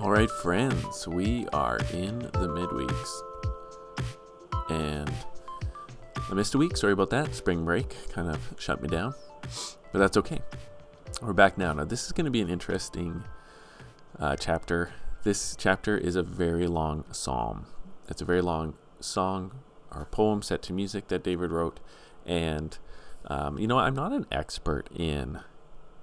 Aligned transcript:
All 0.00 0.10
right, 0.10 0.30
friends, 0.30 1.06
we 1.06 1.46
are 1.52 1.78
in 1.92 2.20
the 2.20 2.48
midweeks. 2.48 3.20
And 4.70 5.12
I 6.30 6.32
missed 6.32 6.54
a 6.54 6.58
week. 6.58 6.78
Sorry 6.78 6.94
about 6.94 7.10
that. 7.10 7.34
Spring 7.34 7.66
break 7.66 7.94
kind 8.08 8.30
of 8.30 8.54
shut 8.58 8.80
me 8.80 8.88
down. 8.88 9.12
But 9.92 9.98
that's 9.98 10.16
okay. 10.16 10.38
We're 11.20 11.34
back 11.34 11.58
now. 11.58 11.74
Now, 11.74 11.84
this 11.84 12.06
is 12.06 12.12
going 12.12 12.24
to 12.24 12.30
be 12.30 12.40
an 12.40 12.48
interesting 12.48 13.24
uh, 14.18 14.36
chapter. 14.36 14.94
This 15.22 15.54
chapter 15.54 15.98
is 15.98 16.16
a 16.16 16.22
very 16.22 16.66
long 16.66 17.04
psalm. 17.12 17.66
It's 18.08 18.22
a 18.22 18.24
very 18.24 18.40
long 18.40 18.76
song 19.00 19.52
or 19.92 20.06
poem 20.06 20.40
set 20.40 20.62
to 20.62 20.72
music 20.72 21.08
that 21.08 21.22
David 21.22 21.50
wrote. 21.50 21.78
And, 22.24 22.78
um, 23.26 23.58
you 23.58 23.66
know, 23.66 23.78
I'm 23.78 23.96
not 23.96 24.12
an 24.12 24.24
expert 24.32 24.88
in 24.96 25.40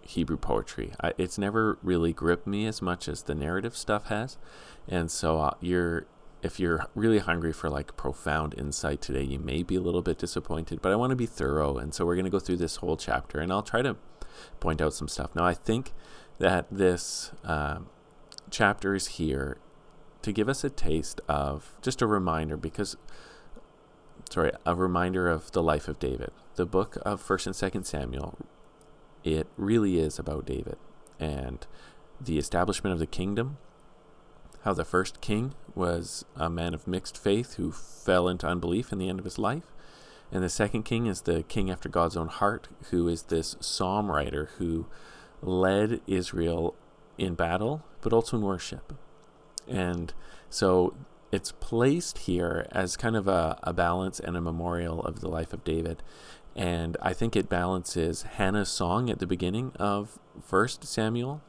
Hebrew 0.08 0.38
poetry. 0.38 0.94
I, 1.02 1.14
it's 1.18 1.38
never 1.38 1.78
really 1.84 2.14
gripped 2.14 2.48
me 2.48 2.66
as 2.66 2.82
much 2.82 3.08
as 3.08 3.24
the 3.24 3.36
narrative 3.36 3.76
stuff 3.76 4.08
has, 4.08 4.38
and 4.88 5.12
so 5.12 5.40
uh, 5.40 5.54
you're 5.62 6.06
if 6.42 6.60
you're 6.60 6.86
really 6.96 7.20
hungry 7.20 7.52
for 7.52 7.70
like 7.70 7.98
profound 7.98 8.54
insight 8.58 9.02
today, 9.02 9.24
you 9.24 9.40
may 9.40 9.64
be 9.64 9.76
a 9.76 9.82
little 9.82 10.02
bit 10.02 10.18
disappointed. 10.18 10.82
But 10.82 10.92
I 10.92 10.96
want 10.96 11.10
to 11.10 11.16
be 11.16 11.26
thorough, 11.26 11.78
and 11.78 11.94
so 11.94 12.06
we're 12.06 12.16
going 12.16 12.26
to 12.26 12.32
go 12.32 12.40
through 12.40 12.58
this 12.58 12.78
whole 12.78 12.96
chapter, 12.96 13.40
and 13.40 13.52
I'll 13.52 13.64
try 13.64 13.82
to 13.82 13.98
point 14.60 14.82
out 14.82 14.94
some 14.94 15.08
stuff. 15.08 15.36
Now, 15.36 15.46
I 15.46 15.54
think 15.54 15.94
that 16.40 16.68
this 16.72 17.32
um, 17.44 17.90
chapter 18.50 18.96
is 18.96 19.08
here 19.08 19.58
to 20.22 20.32
give 20.32 20.48
us 20.48 20.64
a 20.64 20.70
taste 20.70 21.22
of 21.28 21.74
just 21.82 22.02
a 22.02 22.08
reminder, 22.08 22.56
because 22.56 22.96
sorry, 24.30 24.52
a 24.66 24.76
reminder 24.76 25.28
of 25.28 25.52
the 25.52 25.64
life 25.64 25.88
of 25.88 26.00
David. 26.00 26.32
The 26.56 26.66
book 26.66 26.98
of 27.04 27.20
First 27.22 27.48
and 27.48 27.56
Second 27.56 27.86
Samuel 27.86 28.38
it 29.34 29.48
really 29.58 30.00
is 30.00 30.20
about 30.20 30.46
David 30.46 30.78
and 31.20 31.66
the 32.20 32.38
establishment 32.38 32.94
of 32.94 33.00
the 33.00 33.08
kingdom. 33.08 33.58
How 34.64 34.74
the 34.74 34.86
first 34.86 35.22
king 35.22 35.54
was 35.76 36.26
a 36.36 36.50
man 36.50 36.74
of 36.74 36.88
mixed 36.88 37.18
faith 37.18 37.56
who 37.56 37.72
fell 37.72 38.28
into 38.28 38.48
unbelief 38.48 38.92
in 38.92 39.00
the 39.00 39.10
end 39.10 39.20
of 39.20 39.26
his 39.26 39.38
life. 39.38 39.72
And 40.32 40.44
the 40.44 40.50
second 40.50 40.84
king 40.84 41.06
is 41.06 41.22
the 41.22 41.44
king 41.44 41.72
after 41.72 41.88
God's 41.88 42.18
own 42.18 42.28
heart, 42.28 42.68
who 42.90 43.08
is 43.08 43.24
this 43.24 43.56
psalm 43.60 44.12
writer 44.12 44.50
who 44.58 44.88
led 45.42 46.02
Israel 46.06 46.76
in 47.18 47.36
battle, 47.36 47.84
but 48.02 48.12
also 48.12 48.38
in 48.38 48.44
worship. 48.44 48.94
And 49.68 50.14
so 50.50 50.96
it's 51.32 51.52
placed 51.52 52.20
here 52.20 52.68
as 52.72 52.98
kind 52.98 53.16
of 53.16 53.28
a, 53.28 53.60
a 53.64 53.74
balance 53.74 54.20
and 54.20 54.36
a 54.36 54.42
memorial 54.42 55.02
of 55.02 55.20
the 55.20 55.28
life 55.28 55.54
of 55.54 55.64
David. 55.64 56.04
And 56.58 56.98
I 57.04 57.14
think 57.14 57.36
it 57.36 57.48
balances 57.48 58.24
Hannah's 58.24 58.70
song 58.70 59.12
at 59.12 59.20
the 59.20 59.28
beginning 59.28 59.74
of 59.78 60.18
First 60.42 60.84
Samuel, 60.86 61.44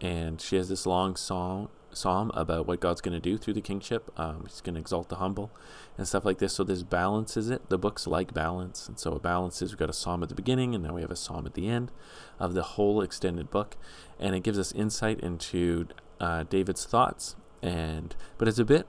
and 0.00 0.40
she 0.40 0.54
has 0.54 0.68
this 0.68 0.86
long 0.86 1.16
song 1.16 1.68
psalm 1.90 2.30
about 2.32 2.66
what 2.66 2.80
God's 2.80 3.00
going 3.00 3.12
to 3.12 3.20
do 3.20 3.36
through 3.36 3.54
the 3.54 3.60
kingship. 3.60 4.10
Um, 4.16 4.44
he's 4.46 4.60
going 4.60 4.74
to 4.74 4.80
exalt 4.80 5.08
the 5.08 5.16
humble 5.16 5.50
and 5.98 6.06
stuff 6.06 6.24
like 6.24 6.38
this. 6.38 6.54
So 6.54 6.62
this 6.62 6.84
balances 6.84 7.50
it. 7.50 7.68
The 7.70 7.76
book's 7.76 8.06
like 8.06 8.32
balance, 8.32 8.86
and 8.86 9.00
so 9.00 9.16
it 9.16 9.22
balances. 9.22 9.72
We've 9.72 9.78
got 9.78 9.90
a 9.90 9.92
psalm 9.92 10.22
at 10.22 10.28
the 10.28 10.34
beginning, 10.36 10.76
and 10.76 10.84
now 10.84 10.94
we 10.94 11.00
have 11.00 11.10
a 11.10 11.16
psalm 11.16 11.44
at 11.44 11.54
the 11.54 11.68
end 11.68 11.90
of 12.38 12.54
the 12.54 12.62
whole 12.62 13.02
extended 13.02 13.50
book, 13.50 13.76
and 14.20 14.36
it 14.36 14.44
gives 14.44 14.60
us 14.60 14.70
insight 14.70 15.18
into 15.18 15.88
uh, 16.20 16.44
David's 16.44 16.84
thoughts. 16.84 17.34
And 17.60 18.14
but 18.38 18.46
it's 18.46 18.60
a 18.60 18.64
bit 18.64 18.86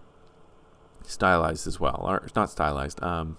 stylized 1.02 1.66
as 1.66 1.80
well, 1.80 2.02
or 2.04 2.18
it's 2.18 2.36
not 2.36 2.52
stylized. 2.52 3.02
Um, 3.02 3.38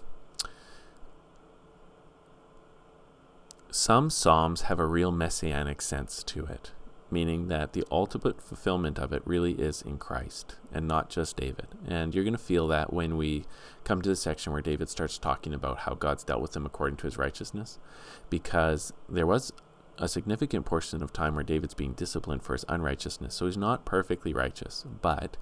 Some 3.77 4.09
Psalms 4.09 4.63
have 4.63 4.79
a 4.79 4.87
real 4.87 5.11
messianic 5.11 5.83
sense 5.83 6.23
to 6.23 6.47
it, 6.47 6.71
meaning 7.11 7.49
that 7.49 7.73
the 7.73 7.83
ultimate 7.91 8.41
fulfillment 8.41 9.01
of 9.01 9.13
it 9.13 9.27
really 9.27 9.55
is 9.55 9.83
in 9.83 9.99
Christ 9.99 10.55
and 10.73 10.87
not 10.87 11.11
just 11.11 11.37
David. 11.37 11.67
And 11.85 12.15
you're 12.15 12.23
going 12.23 12.37
to 12.37 12.39
feel 12.39 12.69
that 12.69 12.93
when 12.93 13.17
we 13.17 13.47
come 13.83 14.01
to 14.01 14.09
the 14.09 14.15
section 14.15 14.53
where 14.53 14.63
David 14.63 14.89
starts 14.91 15.19
talking 15.19 15.53
about 15.53 15.81
how 15.81 15.95
God's 15.95 16.23
dealt 16.23 16.41
with 16.41 16.55
him 16.55 16.65
according 16.65 16.99
to 16.99 17.09
his 17.09 17.19
righteousness, 17.19 17.81
because 18.31 18.93
there 19.09 19.27
was 19.27 19.53
a 19.99 20.07
significant 20.07 20.67
portion 20.67 21.03
of 21.03 21.13
time 21.13 21.35
where 21.35 21.43
David's 21.43 21.75
being 21.75 21.95
disciplined 21.95 22.45
for 22.45 22.53
his 22.53 22.65
unrighteousness. 22.69 23.35
So 23.35 23.47
he's 23.47 23.57
not 23.57 23.85
perfectly 23.85 24.33
righteous, 24.33 24.87
but 25.03 25.37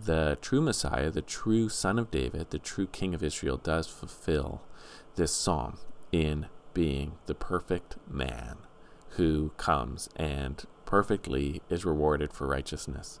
the 0.00 0.38
true 0.40 0.62
Messiah, 0.62 1.10
the 1.10 1.22
true 1.22 1.68
Son 1.68 1.98
of 1.98 2.12
David, 2.12 2.50
the 2.50 2.60
true 2.60 2.86
King 2.86 3.14
of 3.14 3.24
Israel, 3.24 3.56
does 3.56 3.88
fulfill 3.88 4.62
this 5.16 5.34
psalm 5.34 5.78
in 6.12 6.46
being 6.74 7.12
the 7.26 7.34
perfect 7.34 7.96
man 8.10 8.56
who 9.10 9.52
comes 9.56 10.08
and 10.16 10.64
perfectly 10.84 11.62
is 11.70 11.84
rewarded 11.84 12.32
for 12.32 12.46
righteousness. 12.46 13.20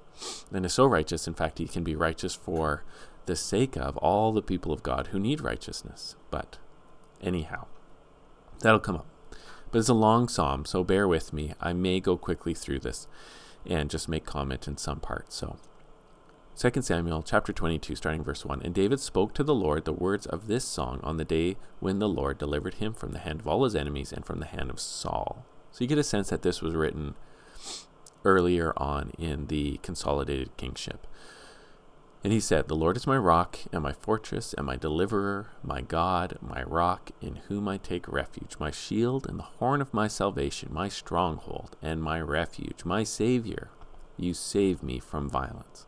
And 0.52 0.66
is 0.66 0.74
so 0.74 0.84
righteous, 0.84 1.26
in 1.26 1.34
fact, 1.34 1.58
he 1.58 1.66
can 1.66 1.84
be 1.84 1.96
righteous 1.96 2.34
for 2.34 2.84
the 3.26 3.36
sake 3.36 3.76
of 3.76 3.96
all 3.98 4.32
the 4.32 4.42
people 4.42 4.72
of 4.72 4.82
God 4.82 5.08
who 5.08 5.18
need 5.18 5.40
righteousness. 5.40 6.16
But 6.30 6.58
anyhow, 7.22 7.66
that'll 8.60 8.80
come 8.80 8.96
up. 8.96 9.06
But 9.70 9.78
it's 9.78 9.88
a 9.88 9.94
long 9.94 10.28
psalm, 10.28 10.64
so 10.64 10.84
bear 10.84 11.08
with 11.08 11.32
me. 11.32 11.54
I 11.60 11.72
may 11.72 12.00
go 12.00 12.16
quickly 12.16 12.54
through 12.54 12.80
this 12.80 13.08
and 13.66 13.90
just 13.90 14.08
make 14.08 14.26
comment 14.26 14.68
in 14.68 14.76
some 14.76 15.00
parts. 15.00 15.34
So 15.36 15.56
2 16.56 16.82
Samuel 16.82 17.24
chapter 17.24 17.52
22, 17.52 17.96
starting 17.96 18.22
verse 18.22 18.44
1. 18.44 18.62
And 18.62 18.72
David 18.72 19.00
spoke 19.00 19.34
to 19.34 19.42
the 19.42 19.54
Lord 19.54 19.84
the 19.84 19.92
words 19.92 20.24
of 20.24 20.46
this 20.46 20.64
song 20.64 21.00
on 21.02 21.16
the 21.16 21.24
day 21.24 21.56
when 21.80 21.98
the 21.98 22.08
Lord 22.08 22.38
delivered 22.38 22.74
him 22.74 22.94
from 22.94 23.10
the 23.10 23.18
hand 23.18 23.40
of 23.40 23.48
all 23.48 23.64
his 23.64 23.74
enemies 23.74 24.12
and 24.12 24.24
from 24.24 24.38
the 24.38 24.46
hand 24.46 24.70
of 24.70 24.78
Saul. 24.78 25.44
So 25.72 25.82
you 25.82 25.88
get 25.88 25.98
a 25.98 26.04
sense 26.04 26.30
that 26.30 26.42
this 26.42 26.62
was 26.62 26.76
written 26.76 27.16
earlier 28.24 28.72
on 28.76 29.10
in 29.18 29.48
the 29.48 29.80
consolidated 29.82 30.56
kingship. 30.56 31.08
And 32.22 32.32
he 32.32 32.38
said, 32.38 32.68
The 32.68 32.76
Lord 32.76 32.96
is 32.96 33.06
my 33.06 33.18
rock 33.18 33.58
and 33.72 33.82
my 33.82 33.92
fortress 33.92 34.54
and 34.54 34.64
my 34.64 34.76
deliverer, 34.76 35.48
my 35.60 35.80
God, 35.80 36.38
my 36.40 36.62
rock, 36.62 37.10
in 37.20 37.40
whom 37.48 37.66
I 37.66 37.78
take 37.78 38.06
refuge, 38.06 38.58
my 38.60 38.70
shield 38.70 39.26
and 39.28 39.40
the 39.40 39.50
horn 39.58 39.80
of 39.80 39.92
my 39.92 40.06
salvation, 40.06 40.68
my 40.72 40.88
stronghold 40.88 41.76
and 41.82 42.00
my 42.00 42.20
refuge, 42.20 42.84
my 42.84 43.02
Savior. 43.02 43.70
You 44.16 44.34
save 44.34 44.84
me 44.84 45.00
from 45.00 45.28
violence. 45.28 45.86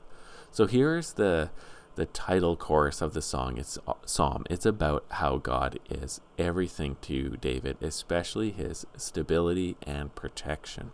So 0.56 0.66
here's 0.66 1.12
the 1.12 1.50
the 1.96 2.06
title 2.06 2.56
chorus 2.56 3.02
of 3.02 3.12
the 3.12 3.20
song. 3.20 3.58
It's 3.58 3.76
uh, 3.86 3.92
psalm. 4.06 4.44
It's 4.48 4.64
about 4.64 5.04
how 5.10 5.36
God 5.36 5.78
is 5.90 6.22
everything 6.38 6.96
to 7.02 7.36
David, 7.38 7.76
especially 7.82 8.52
his 8.52 8.86
stability 8.96 9.76
and 9.82 10.14
protection. 10.14 10.92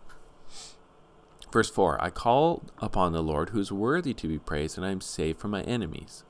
Verse 1.49 1.69
4 1.69 2.03
I 2.03 2.09
call 2.09 2.63
upon 2.79 3.13
the 3.13 3.23
Lord 3.23 3.51
who 3.51 3.59
is 3.61 3.71
worthy 3.71 4.13
to 4.13 4.27
be 4.27 4.37
praised, 4.37 4.77
and 4.77 4.85
I 4.85 4.91
am 4.91 4.99
saved 4.99 5.39
from 5.39 5.51
my 5.51 5.61
enemies. 5.61 6.25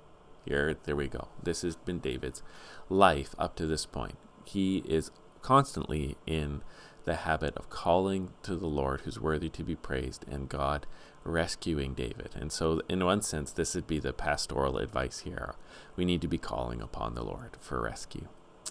Here, 0.46 0.78
there 0.84 0.96
we 0.96 1.08
go. 1.08 1.30
This 1.42 1.64
has 1.64 1.76
been 1.76 1.98
David's 1.98 2.44
life 2.88 3.34
up 3.40 3.56
to 3.56 3.66
this 3.66 3.88
point. 3.88 4.20
He 4.46 4.84
is 4.88 5.10
constantly 5.42 6.18
in 6.28 6.62
the 7.06 7.16
habit 7.16 7.58
of 7.58 7.72
calling 7.72 8.30
to 8.44 8.56
the 8.56 8.68
Lord 8.68 9.02
who's 9.02 9.20
worthy 9.20 9.50
to 9.50 9.64
be 9.64 9.76
praised, 9.76 10.24
and 10.30 10.48
God 10.48 10.86
rescuing 11.23 11.94
David. 11.94 12.29
And 12.35 12.51
so, 12.51 12.81
in 12.89 13.03
one 13.03 13.22
sense, 13.22 13.51
this 13.51 13.75
would 13.75 13.88
be 13.88 14.00
the 14.00 14.13
pastoral 14.13 14.78
advice 14.78 15.19
here. 15.19 15.56
We 15.95 16.06
need 16.06 16.22
to 16.22 16.28
be 16.28 16.38
calling 16.38 16.81
upon 16.81 17.16
the 17.16 17.23
Lord 17.23 17.57
for 17.59 17.81
rescue. 17.81 18.28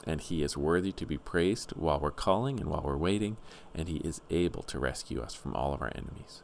And 0.06 0.20
He 0.20 0.42
is 0.42 0.56
worthy 0.56 0.92
to 0.92 1.06
be 1.06 1.18
praised 1.18 1.72
while 1.72 2.00
we're 2.00 2.10
calling 2.10 2.60
and 2.60 2.68
while 2.68 2.82
we're 2.84 2.96
waiting, 2.96 3.36
and 3.74 3.88
He 3.88 3.98
is 3.98 4.20
able 4.30 4.62
to 4.64 4.78
rescue 4.78 5.20
us 5.20 5.34
from 5.34 5.54
all 5.54 5.74
of 5.74 5.82
our 5.82 5.92
enemies. 5.94 6.42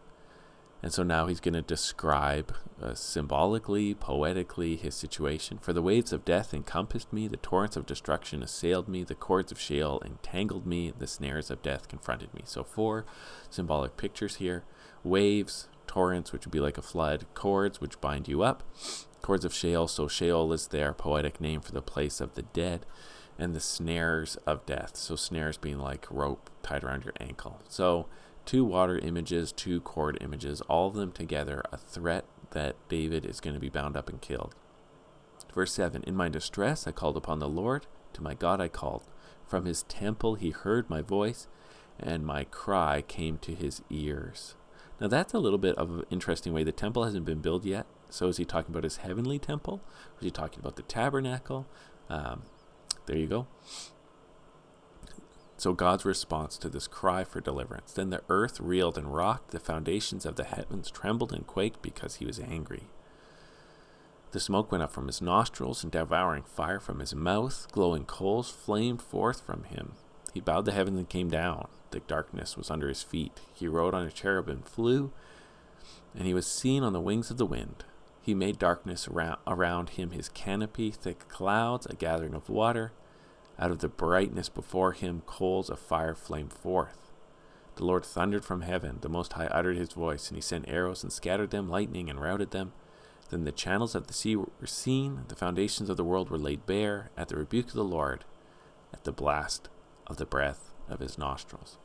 And 0.83 0.93
so 0.93 1.03
now 1.03 1.27
he's 1.27 1.41
going 1.41 1.55
to 1.55 1.63
describe 1.63 2.55
uh, 2.81 2.95
symbolically, 2.95 3.95
poetically, 3.95 4.77
his 4.77 4.95
situation. 4.95 5.59
For 5.59 5.73
the 5.73 5.83
waves 5.83 6.13
of 6.13 6.25
death 6.25 6.55
encompassed 6.55 7.13
me, 7.13 7.27
the 7.27 7.37
torrents 7.37 7.77
of 7.77 7.85
destruction 7.85 8.45
assailed 8.45 8.89
me, 8.89 9.03
the 9.03 9.17
cords 9.17 9.51
of 9.51 9.59
Sheol 9.59 10.01
entangled 10.05 10.67
me, 10.67 10.93
the 10.97 11.09
snares 11.09 11.51
of 11.51 11.63
death 11.63 11.89
confronted 11.89 12.33
me. 12.33 12.43
So, 12.45 12.63
four 12.63 13.05
symbolic 13.51 13.97
pictures 13.97 14.37
here 14.37 14.63
waves, 15.05 15.69
torrents, 15.87 16.33
which 16.33 16.47
would 16.47 16.53
be 16.53 16.61
like 16.61 16.79
a 16.79 16.83
flood, 16.83 17.27
cords, 17.35 17.81
which 17.81 18.01
bind 18.01 18.29
you 18.29 18.43
up, 18.43 18.63
cords 19.23 19.45
of 19.45 19.55
Sheol. 19.55 19.89
So 19.89 20.09
Sheol 20.09 20.53
is 20.53 20.69
their 20.69 20.93
poetic 20.93 21.41
name 21.41 21.61
for 21.61 21.73
the 21.73 21.83
place 21.83 22.21
of 22.21 22.35
the 22.35 22.43
dead, 22.43 22.87
and 23.39 23.55
the 23.55 23.61
snares 23.61 24.37
of 24.47 24.67
death. 24.67 24.97
So 24.97 25.17
snares 25.17 25.57
being 25.57 25.79
like 25.79 26.07
rope 26.11 26.51
tied 26.63 26.85
around 26.85 27.05
your 27.05 27.15
ankle. 27.21 27.61
So 27.69 28.07
two 28.45 28.65
water 28.65 28.99
images, 28.99 29.53
two 29.53 29.81
cord 29.81 30.19
images, 30.21 30.61
all 30.63 30.89
of 30.89 30.95
them 30.95 31.13
together, 31.13 31.63
a 31.73 31.77
threat 31.77 32.25
that 32.51 32.77
David 32.89 33.25
is 33.25 33.41
going 33.41 33.55
to 33.55 33.61
be 33.61 33.69
bound 33.69 33.97
up 33.97 34.09
and 34.09 34.21
killed. 34.21 34.55
Verse 35.55 35.73
7 35.73 36.03
In 36.05 36.17
my 36.17 36.29
distress 36.29 36.87
I 36.87 36.93
called 36.93 37.17
upon 37.17 37.39
the 37.39 37.49
Lord, 37.49 37.87
to 38.15 38.23
my 38.23 38.35
God 38.35 38.61
I 38.61 38.69
called. 38.69 39.05
From 39.47 39.65
his 39.65 39.83
temple 39.85 40.35
he 40.35 40.51
heard 40.51 40.91
my 40.91 41.01
voice, 41.01 41.47
and 41.99 42.27
my 42.27 42.45
cry 42.45 43.03
came 43.07 43.39
to 43.39 43.55
his 43.55 43.83
ears. 43.91 44.55
Now 45.01 45.09
that's 45.09 45.33
a 45.35 45.39
little 45.39 45.59
bit 45.59 45.77
of 45.77 45.91
an 45.91 46.05
interesting 46.11 46.53
way. 46.53 46.65
The 46.65 46.73
temple 46.73 47.05
hasn't 47.05 47.25
been 47.25 47.41
built 47.41 47.65
yet. 47.65 47.87
So 48.11 48.29
is 48.29 48.37
he 48.39 48.45
talking 48.45 48.73
about 48.73 48.85
his 48.85 48.99
heavenly 48.99 49.39
temple? 49.39 49.81
Is 50.19 50.25
he 50.25 50.31
talking 50.31 50.61
about 50.61 50.77
the 50.77 50.83
tabernacle? 50.83 51.67
Um, 52.09 52.43
there 53.07 53.17
you 53.17 53.27
go. 53.27 53.47
So 55.57 55.73
God's 55.73 56.05
response 56.05 56.57
to 56.59 56.69
this 56.69 56.87
cry 56.87 57.25
for 57.25 57.41
deliverance. 57.41 57.93
Then 57.93 58.11
the 58.11 58.23
earth 58.29 58.61
reeled 58.61 58.97
and 58.97 59.13
rocked, 59.13 59.51
the 59.51 59.59
foundations 59.59 60.25
of 60.25 60.37
the 60.37 60.45
heavens 60.45 60.91
trembled 60.91 61.33
and 61.33 61.47
quaked 61.47 61.83
because 61.83 62.17
he 62.17 62.27
was 62.27 62.39
angry. 62.39 62.85
The 64.31 64.41
smoke 64.41 64.71
went 64.71 64.85
up 64.85 64.93
from 64.93 65.07
his 65.07 65.23
nostrils, 65.23 65.83
and 65.83 65.91
devouring 65.91 66.43
fire 66.45 66.79
from 66.81 67.01
his 67.01 67.15
mouth, 67.15 67.67
glowing 67.73 68.05
coals 68.05 68.51
flamed 68.51 69.03
forth 69.03 69.41
from 69.41 69.65
him. 69.65 69.93
He 70.35 70.41
bowed 70.41 70.67
the 70.67 70.73
heavens 70.73 70.99
and 70.99 71.09
came 71.09 71.29
down. 71.29 71.69
Thick 71.91 72.07
darkness 72.07 72.57
was 72.57 72.71
under 72.71 72.89
his 72.89 73.03
feet. 73.03 73.41
He 73.55 73.67
rode 73.67 73.95
on 73.95 74.07
a 74.07 74.11
cherub 74.11 74.49
and 74.49 74.65
flew, 74.65 75.11
and 76.15 76.27
he 76.27 76.35
was 76.35 76.47
seen 76.47 76.83
on 76.83 76.93
the 76.93 77.01
wings 77.01 77.31
of 77.31 77.39
the 77.39 77.47
wind. 77.47 77.85
He 78.21 78.35
made 78.35 78.59
darkness 78.59 79.09
around, 79.09 79.39
around 79.47 79.91
him 79.91 80.11
his 80.11 80.29
canopy, 80.29 80.91
thick 80.91 81.29
clouds, 81.29 81.87
a 81.87 81.95
gathering 81.95 82.35
of 82.35 82.51
water. 82.51 82.93
Out 83.59 83.71
of 83.71 83.79
the 83.79 83.89
brightness 83.89 84.49
before 84.49 84.93
him, 84.93 85.23
coals 85.25 85.71
of 85.71 85.79
fire 85.79 86.15
flamed 86.15 86.53
forth. 86.53 87.11
The 87.77 87.85
Lord 87.85 88.05
thundered 88.05 88.45
from 88.45 88.61
heaven. 88.61 88.99
The 89.01 89.09
Most 89.09 89.33
High 89.33 89.47
uttered 89.47 89.77
his 89.77 89.93
voice, 89.93 90.29
and 90.29 90.37
he 90.37 90.43
sent 90.43 90.69
arrows 90.69 91.03
and 91.03 91.13
scattered 91.13 91.51
them, 91.51 91.71
lightning 91.71 92.11
and 92.11 92.21
routed 92.21 92.51
them. 92.51 92.73
Then 93.31 93.45
the 93.45 93.53
channels 93.53 93.95
of 93.95 94.07
the 94.07 94.13
sea 94.13 94.37
were 94.37 94.51
seen, 94.67 95.25
the 95.29 95.37
foundations 95.37 95.89
of 95.89 95.97
the 95.97 96.05
world 96.05 96.29
were 96.31 96.39
laid 96.39 96.67
bare 96.67 97.11
at 97.17 97.29
the 97.29 97.37
rebuke 97.37 97.69
of 97.69 97.75
the 97.75 97.85
Lord, 97.85 98.25
at 98.93 99.05
the 99.05 99.13
blast 99.13 99.69
of 100.07 100.17
the 100.17 100.27
breath 100.27 100.68
of 100.89 101.01
his 101.01 101.19
nostrils. 101.19 101.79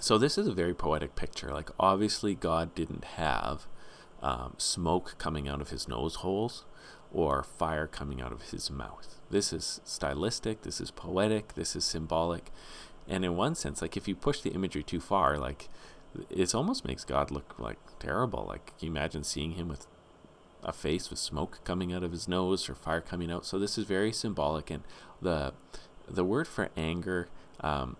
So, 0.00 0.18
this 0.18 0.36
is 0.36 0.46
a 0.46 0.52
very 0.52 0.74
poetic 0.74 1.14
picture. 1.14 1.52
Like, 1.52 1.70
obviously, 1.78 2.34
God 2.34 2.74
didn't 2.74 3.04
have 3.04 3.66
um, 4.22 4.54
smoke 4.58 5.14
coming 5.18 5.48
out 5.48 5.60
of 5.60 5.70
his 5.70 5.88
nose 5.88 6.16
holes 6.16 6.64
or 7.12 7.42
fire 7.42 7.86
coming 7.86 8.20
out 8.20 8.32
of 8.32 8.50
his 8.50 8.70
mouth. 8.70 9.20
This 9.30 9.52
is 9.52 9.80
stylistic, 9.84 10.62
this 10.62 10.80
is 10.80 10.90
poetic, 10.90 11.54
this 11.54 11.76
is 11.76 11.84
symbolic. 11.84 12.50
And 13.06 13.24
in 13.24 13.36
one 13.36 13.54
sense, 13.54 13.80
like, 13.80 13.96
if 13.96 14.08
you 14.08 14.16
push 14.16 14.40
the 14.40 14.50
imagery 14.50 14.82
too 14.82 15.00
far, 15.00 15.38
like, 15.38 15.68
it 16.30 16.54
almost 16.54 16.84
makes 16.84 17.04
God 17.04 17.30
look 17.30 17.54
like 17.58 17.78
terrible. 17.98 18.44
Like, 18.48 18.66
can 18.78 18.86
you 18.86 18.90
imagine 18.90 19.24
seeing 19.24 19.52
him 19.52 19.68
with 19.68 19.86
a 20.62 20.72
face 20.72 21.10
with 21.10 21.18
smoke 21.18 21.60
coming 21.64 21.92
out 21.92 22.02
of 22.02 22.12
his 22.12 22.28
nose 22.28 22.68
or 22.68 22.74
fire 22.74 23.00
coming 23.00 23.30
out? 23.30 23.46
So 23.46 23.58
this 23.58 23.78
is 23.78 23.84
very 23.84 24.12
symbolic, 24.12 24.70
and 24.70 24.82
the 25.20 25.54
the 26.06 26.24
word 26.24 26.46
for 26.46 26.70
anger 26.76 27.28
um, 27.60 27.96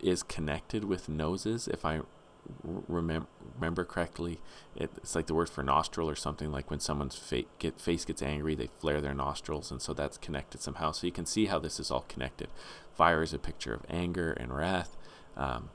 is 0.00 0.22
connected 0.22 0.84
with 0.84 1.08
noses. 1.08 1.68
If 1.68 1.84
I 1.84 2.00
remember 2.64 3.26
remember 3.54 3.84
correctly, 3.84 4.40
it's 4.74 5.14
like 5.14 5.26
the 5.26 5.34
word 5.34 5.48
for 5.48 5.62
nostril 5.62 6.08
or 6.08 6.14
something. 6.14 6.50
Like 6.50 6.70
when 6.70 6.80
someone's 6.80 7.16
fa- 7.16 7.44
get, 7.58 7.80
face 7.80 8.04
gets 8.04 8.22
angry, 8.22 8.54
they 8.54 8.68
flare 8.78 9.00
their 9.00 9.14
nostrils, 9.14 9.70
and 9.70 9.82
so 9.82 9.92
that's 9.92 10.16
connected 10.16 10.62
somehow. 10.62 10.92
So 10.92 11.06
you 11.06 11.12
can 11.12 11.26
see 11.26 11.46
how 11.46 11.58
this 11.58 11.78
is 11.78 11.90
all 11.90 12.06
connected. 12.08 12.48
Fire 12.94 13.22
is 13.22 13.34
a 13.34 13.38
picture 13.38 13.74
of 13.74 13.84
anger 13.88 14.32
and 14.32 14.54
wrath. 14.54 14.96
Um, 15.36 15.70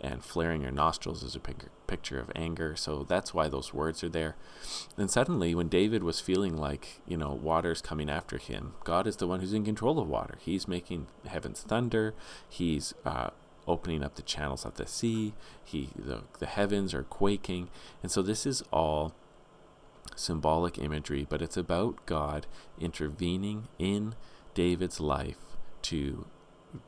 and 0.00 0.24
flaring 0.24 0.62
your 0.62 0.70
nostrils 0.70 1.22
is 1.22 1.36
a 1.36 1.40
pic- 1.40 1.68
picture 1.86 2.18
of 2.18 2.30
anger. 2.34 2.74
So 2.76 3.04
that's 3.04 3.34
why 3.34 3.48
those 3.48 3.74
words 3.74 4.02
are 4.02 4.08
there. 4.08 4.36
And 4.96 5.10
suddenly, 5.10 5.54
when 5.54 5.68
David 5.68 6.02
was 6.02 6.20
feeling 6.20 6.56
like, 6.56 7.00
you 7.06 7.16
know, 7.16 7.32
water's 7.32 7.82
coming 7.82 8.08
after 8.08 8.38
him, 8.38 8.74
God 8.84 9.06
is 9.06 9.16
the 9.16 9.26
one 9.26 9.40
who's 9.40 9.52
in 9.52 9.64
control 9.64 9.98
of 9.98 10.08
water. 10.08 10.38
He's 10.40 10.66
making 10.66 11.08
heaven's 11.26 11.60
thunder. 11.62 12.14
He's 12.48 12.94
uh, 13.04 13.30
opening 13.66 14.02
up 14.02 14.14
the 14.14 14.22
channels 14.22 14.64
of 14.64 14.76
the 14.76 14.86
sea. 14.86 15.34
He, 15.64 15.90
the, 15.96 16.22
the 16.38 16.46
heavens 16.46 16.94
are 16.94 17.02
quaking. 17.02 17.68
And 18.02 18.10
so 18.10 18.22
this 18.22 18.46
is 18.46 18.62
all 18.72 19.14
symbolic 20.16 20.78
imagery, 20.78 21.26
but 21.28 21.42
it's 21.42 21.56
about 21.56 22.04
God 22.06 22.46
intervening 22.78 23.68
in 23.78 24.14
David's 24.54 25.00
life 25.00 25.56
to 25.82 26.26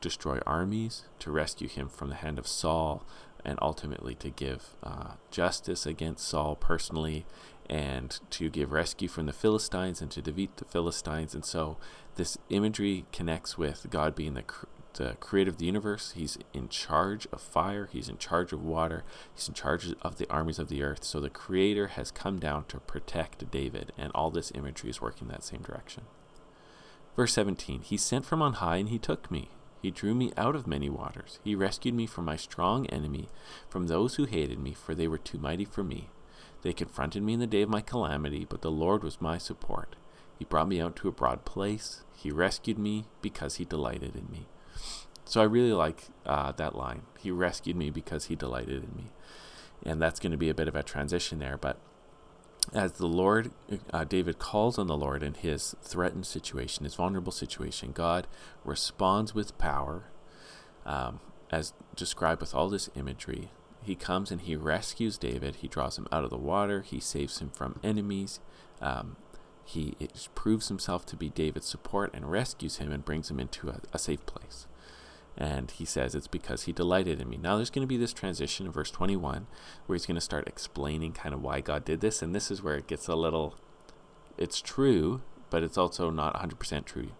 destroy 0.01 0.39
armies, 0.45 1.03
to 1.19 1.31
rescue 1.31 1.67
him 1.67 1.89
from 1.89 2.09
the 2.09 2.15
hand 2.15 2.39
of 2.39 2.47
Saul, 2.47 3.05
and 3.45 3.59
ultimately 3.61 4.15
to 4.15 4.29
give 4.29 4.69
uh, 4.83 5.13
justice 5.31 5.85
against 5.85 6.27
Saul 6.27 6.55
personally, 6.55 7.25
and 7.69 8.19
to 8.29 8.49
give 8.49 8.71
rescue 8.71 9.07
from 9.07 9.25
the 9.25 9.33
Philistines 9.33 10.01
and 10.01 10.11
to 10.11 10.21
defeat 10.21 10.57
the 10.57 10.65
Philistines. 10.65 11.33
And 11.33 11.45
so 11.45 11.77
this 12.15 12.37
imagery 12.49 13.05
connects 13.11 13.57
with 13.57 13.87
God 13.89 14.15
being 14.15 14.33
the, 14.33 14.43
cr- 14.43 14.65
the 14.93 15.15
creator 15.19 15.49
of 15.49 15.57
the 15.57 15.65
universe. 15.65 16.13
He's 16.15 16.37
in 16.53 16.69
charge 16.69 17.27
of 17.31 17.41
fire, 17.41 17.89
he's 17.91 18.09
in 18.09 18.17
charge 18.17 18.51
of 18.53 18.63
water, 18.63 19.03
he's 19.33 19.47
in 19.47 19.53
charge 19.53 19.93
of 20.01 20.17
the 20.17 20.29
armies 20.29 20.59
of 20.59 20.69
the 20.69 20.83
earth. 20.83 21.03
So 21.03 21.19
the 21.19 21.29
creator 21.29 21.87
has 21.87 22.11
come 22.11 22.39
down 22.39 22.65
to 22.65 22.79
protect 22.79 23.49
David, 23.49 23.91
and 23.97 24.11
all 24.13 24.29
this 24.29 24.51
imagery 24.53 24.89
is 24.89 25.01
working 25.01 25.27
that 25.29 25.43
same 25.43 25.61
direction. 25.61 26.03
Verse 27.15 27.33
17 27.33 27.81
He 27.81 27.97
sent 27.97 28.25
from 28.25 28.41
on 28.41 28.53
high, 28.53 28.77
and 28.77 28.89
he 28.89 28.99
took 28.99 29.29
me. 29.31 29.49
He 29.83 29.91
drew 29.91 30.15
me 30.15 30.31
out 30.37 30.55
of 30.55 30.65
many 30.65 30.89
waters. 30.89 31.39
He 31.43 31.55
rescued 31.55 31.93
me 31.93 32.07
from 32.07 32.23
my 32.23 32.37
strong 32.37 32.85
enemy, 32.85 33.27
from 33.67 33.87
those 33.87 34.15
who 34.15 34.23
hated 34.23 34.57
me, 34.57 34.73
for 34.73 34.95
they 34.95 35.09
were 35.09 35.17
too 35.17 35.37
mighty 35.37 35.65
for 35.65 35.83
me. 35.83 36.07
They 36.61 36.71
confronted 36.71 37.21
me 37.21 37.33
in 37.33 37.41
the 37.41 37.47
day 37.47 37.63
of 37.63 37.69
my 37.69 37.81
calamity, 37.81 38.47
but 38.47 38.61
the 38.61 38.71
Lord 38.71 39.03
was 39.03 39.19
my 39.19 39.37
support. 39.37 39.97
He 40.39 40.45
brought 40.45 40.69
me 40.69 40.79
out 40.79 40.95
to 40.95 41.09
a 41.09 41.11
broad 41.11 41.43
place. 41.43 42.03
He 42.15 42.31
rescued 42.31 42.79
me 42.79 43.07
because 43.21 43.55
he 43.55 43.65
delighted 43.65 44.15
in 44.15 44.31
me. 44.31 44.47
So 45.25 45.41
I 45.41 45.45
really 45.45 45.73
like 45.73 46.05
uh, 46.25 46.53
that 46.53 46.75
line. 46.75 47.01
He 47.19 47.29
rescued 47.29 47.75
me 47.75 47.89
because 47.89 48.27
he 48.27 48.35
delighted 48.37 48.85
in 48.85 48.95
me. 48.95 49.11
And 49.85 50.01
that's 50.01 50.21
going 50.21 50.31
to 50.31 50.37
be 50.37 50.49
a 50.49 50.55
bit 50.55 50.69
of 50.69 50.77
a 50.77 50.83
transition 50.83 51.39
there, 51.39 51.57
but 51.57 51.77
as 52.71 52.93
the 52.93 53.07
Lord, 53.07 53.51
uh, 53.91 54.03
David 54.05 54.39
calls 54.39 54.77
on 54.77 54.87
the 54.87 54.97
Lord 54.97 55.21
in 55.21 55.33
his 55.33 55.75
threatened 55.81 56.25
situation, 56.25 56.85
his 56.85 56.95
vulnerable 56.95 57.31
situation, 57.31 57.91
God 57.91 58.27
responds 58.63 59.35
with 59.35 59.57
power, 59.57 60.05
um, 60.85 61.19
as 61.51 61.73
described 61.95 62.41
with 62.41 62.55
all 62.55 62.69
this 62.69 62.89
imagery. 62.95 63.51
He 63.83 63.95
comes 63.95 64.31
and 64.31 64.41
he 64.41 64.55
rescues 64.55 65.17
David. 65.17 65.55
He 65.55 65.67
draws 65.67 65.97
him 65.97 66.07
out 66.11 66.23
of 66.23 66.29
the 66.29 66.37
water. 66.37 66.81
He 66.81 66.99
saves 66.99 67.39
him 67.39 67.49
from 67.49 67.79
enemies. 67.83 68.39
Um, 68.81 69.17
he 69.65 69.95
proves 70.35 70.69
himself 70.69 71.05
to 71.07 71.15
be 71.15 71.29
David's 71.29 71.67
support 71.67 72.11
and 72.13 72.31
rescues 72.31 72.77
him 72.77 72.91
and 72.91 73.03
brings 73.03 73.29
him 73.29 73.39
into 73.39 73.69
a, 73.69 73.79
a 73.91 73.99
safe 73.99 74.25
place. 74.25 74.67
And 75.37 75.71
he 75.71 75.85
says 75.85 76.13
it's 76.13 76.27
because 76.27 76.63
he 76.63 76.71
delighted 76.73 77.19
in 77.19 77.29
me. 77.29 77.37
Now 77.37 77.55
there's 77.55 77.69
going 77.69 77.85
to 77.85 77.87
be 77.87 77.97
this 77.97 78.13
transition 78.13 78.65
in 78.65 78.71
verse 78.71 78.91
21 78.91 79.47
where 79.85 79.95
he's 79.95 80.05
going 80.05 80.15
to 80.15 80.21
start 80.21 80.47
explaining 80.47 81.13
kind 81.13 81.33
of 81.33 81.41
why 81.41 81.59
God 81.59 81.83
did 81.83 82.01
this. 82.01 82.21
And 82.21 82.35
this 82.35 82.51
is 82.51 82.61
where 82.61 82.75
it 82.75 82.87
gets 82.87 83.07
a 83.07 83.15
little, 83.15 83.55
it's 84.37 84.61
true, 84.61 85.21
but 85.49 85.63
it's 85.63 85.77
also 85.77 86.09
not 86.09 86.35
100% 86.35 86.85
true. 86.85 87.11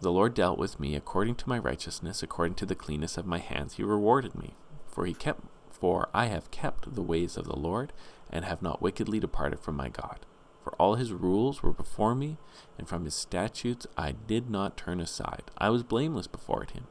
The 0.00 0.12
Lord 0.12 0.34
dealt 0.34 0.58
with 0.58 0.78
me 0.78 0.94
according 0.94 1.36
to 1.36 1.48
my 1.48 1.58
righteousness, 1.58 2.22
according 2.22 2.54
to 2.56 2.66
the 2.66 2.74
cleanness 2.74 3.16
of 3.16 3.26
my 3.26 3.38
hands. 3.38 3.74
He 3.74 3.82
rewarded 3.82 4.34
me. 4.34 4.54
For 4.86 5.06
he 5.06 5.14
kept, 5.14 5.44
for 5.70 6.08
I 6.14 6.26
have 6.26 6.50
kept 6.50 6.94
the 6.94 7.02
ways 7.02 7.36
of 7.36 7.44
the 7.44 7.56
Lord 7.56 7.92
and 8.30 8.44
have 8.44 8.62
not 8.62 8.82
wickedly 8.82 9.20
departed 9.20 9.60
from 9.60 9.76
my 9.76 9.88
God. 9.88 10.20
For 10.66 10.74
all 10.80 10.96
his 10.96 11.12
rules 11.12 11.62
were 11.62 11.72
before 11.72 12.16
me, 12.16 12.38
and 12.76 12.88
from 12.88 13.04
his 13.04 13.14
statutes 13.14 13.86
I 13.96 14.10
did 14.10 14.50
not 14.50 14.76
turn 14.76 14.98
aside. 14.98 15.44
I 15.56 15.70
was 15.70 15.84
blameless 15.84 16.26
before 16.26 16.64
him, 16.64 16.88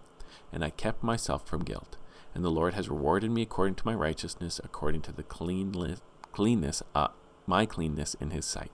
and 0.54 0.64
I 0.64 0.70
kept 0.70 1.04
myself 1.04 1.46
from 1.46 1.66
guilt. 1.66 1.98
And 2.34 2.42
the 2.42 2.50
Lord 2.52 2.74
has 2.74 2.88
rewarded 2.88 3.32
me 3.32 3.42
according 3.42 3.76
to 3.76 3.86
my 3.86 3.94
righteousness, 3.94 4.62
according 4.64 5.02
to 5.02 5.12
the 5.12 5.24
cleanness, 5.24 6.00
cleanness, 6.32 6.84
uh, 6.96 7.10
my 7.46 7.66
cleanness 7.66 8.14
in 8.14 8.30
His 8.30 8.46
sight. 8.46 8.72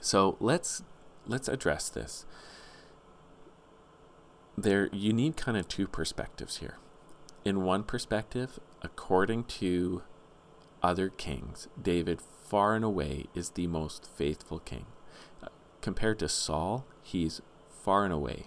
So 0.00 0.36
let's 0.38 0.84
let's 1.26 1.48
address 1.48 1.88
this. 1.88 2.26
There, 4.56 4.88
you 4.92 5.12
need 5.12 5.36
kind 5.36 5.56
of 5.56 5.66
two 5.66 5.88
perspectives 5.88 6.58
here. 6.58 6.76
In 7.44 7.64
one 7.64 7.82
perspective, 7.82 8.60
according 8.80 9.44
to 9.44 10.04
other 10.84 11.08
kings, 11.08 11.66
David 11.80 12.20
far 12.50 12.74
and 12.74 12.84
away 12.84 13.26
is 13.32 13.50
the 13.50 13.68
most 13.68 14.10
faithful 14.16 14.58
king. 14.58 14.86
Uh, 15.40 15.46
compared 15.80 16.18
to 16.18 16.28
Saul, 16.28 16.84
he's 17.00 17.40
far 17.70 18.02
and 18.04 18.12
away 18.12 18.46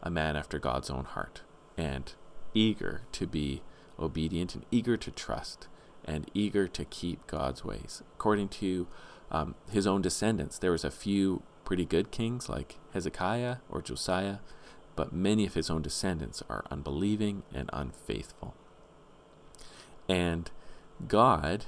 a 0.00 0.10
man 0.10 0.36
after 0.36 0.60
God's 0.60 0.88
own 0.88 1.04
heart 1.04 1.42
and 1.76 2.12
eager 2.54 3.02
to 3.10 3.26
be 3.26 3.62
obedient 3.98 4.54
and 4.54 4.64
eager 4.70 4.96
to 4.96 5.10
trust 5.10 5.66
and 6.04 6.30
eager 6.32 6.68
to 6.68 6.84
keep 6.84 7.26
God's 7.26 7.64
ways. 7.64 8.04
According 8.14 8.48
to 8.50 8.86
um, 9.32 9.56
his 9.68 9.88
own 9.88 10.02
descendants, 10.02 10.58
there 10.58 10.70
was 10.70 10.84
a 10.84 10.90
few 10.90 11.42
pretty 11.64 11.84
good 11.84 12.12
kings 12.12 12.48
like 12.48 12.78
Hezekiah 12.92 13.56
or 13.68 13.82
Josiah, 13.82 14.38
but 14.94 15.12
many 15.12 15.46
of 15.46 15.54
his 15.54 15.68
own 15.68 15.82
descendants 15.82 16.44
are 16.48 16.64
unbelieving 16.70 17.42
and 17.52 17.68
unfaithful. 17.72 18.54
And 20.08 20.48
God 21.08 21.66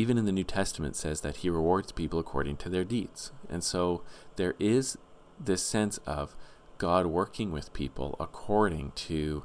even 0.00 0.16
in 0.18 0.24
the 0.24 0.32
New 0.32 0.44
Testament 0.44 0.96
says 0.96 1.20
that 1.20 1.38
he 1.38 1.50
rewards 1.50 1.92
people 1.92 2.18
according 2.18 2.56
to 2.58 2.68
their 2.70 2.84
deeds. 2.84 3.32
And 3.48 3.62
so 3.62 4.02
there 4.36 4.54
is 4.58 4.96
this 5.38 5.62
sense 5.62 5.98
of 6.06 6.34
God 6.78 7.06
working 7.06 7.52
with 7.52 7.72
people 7.74 8.16
according 8.18 8.92
to 9.08 9.44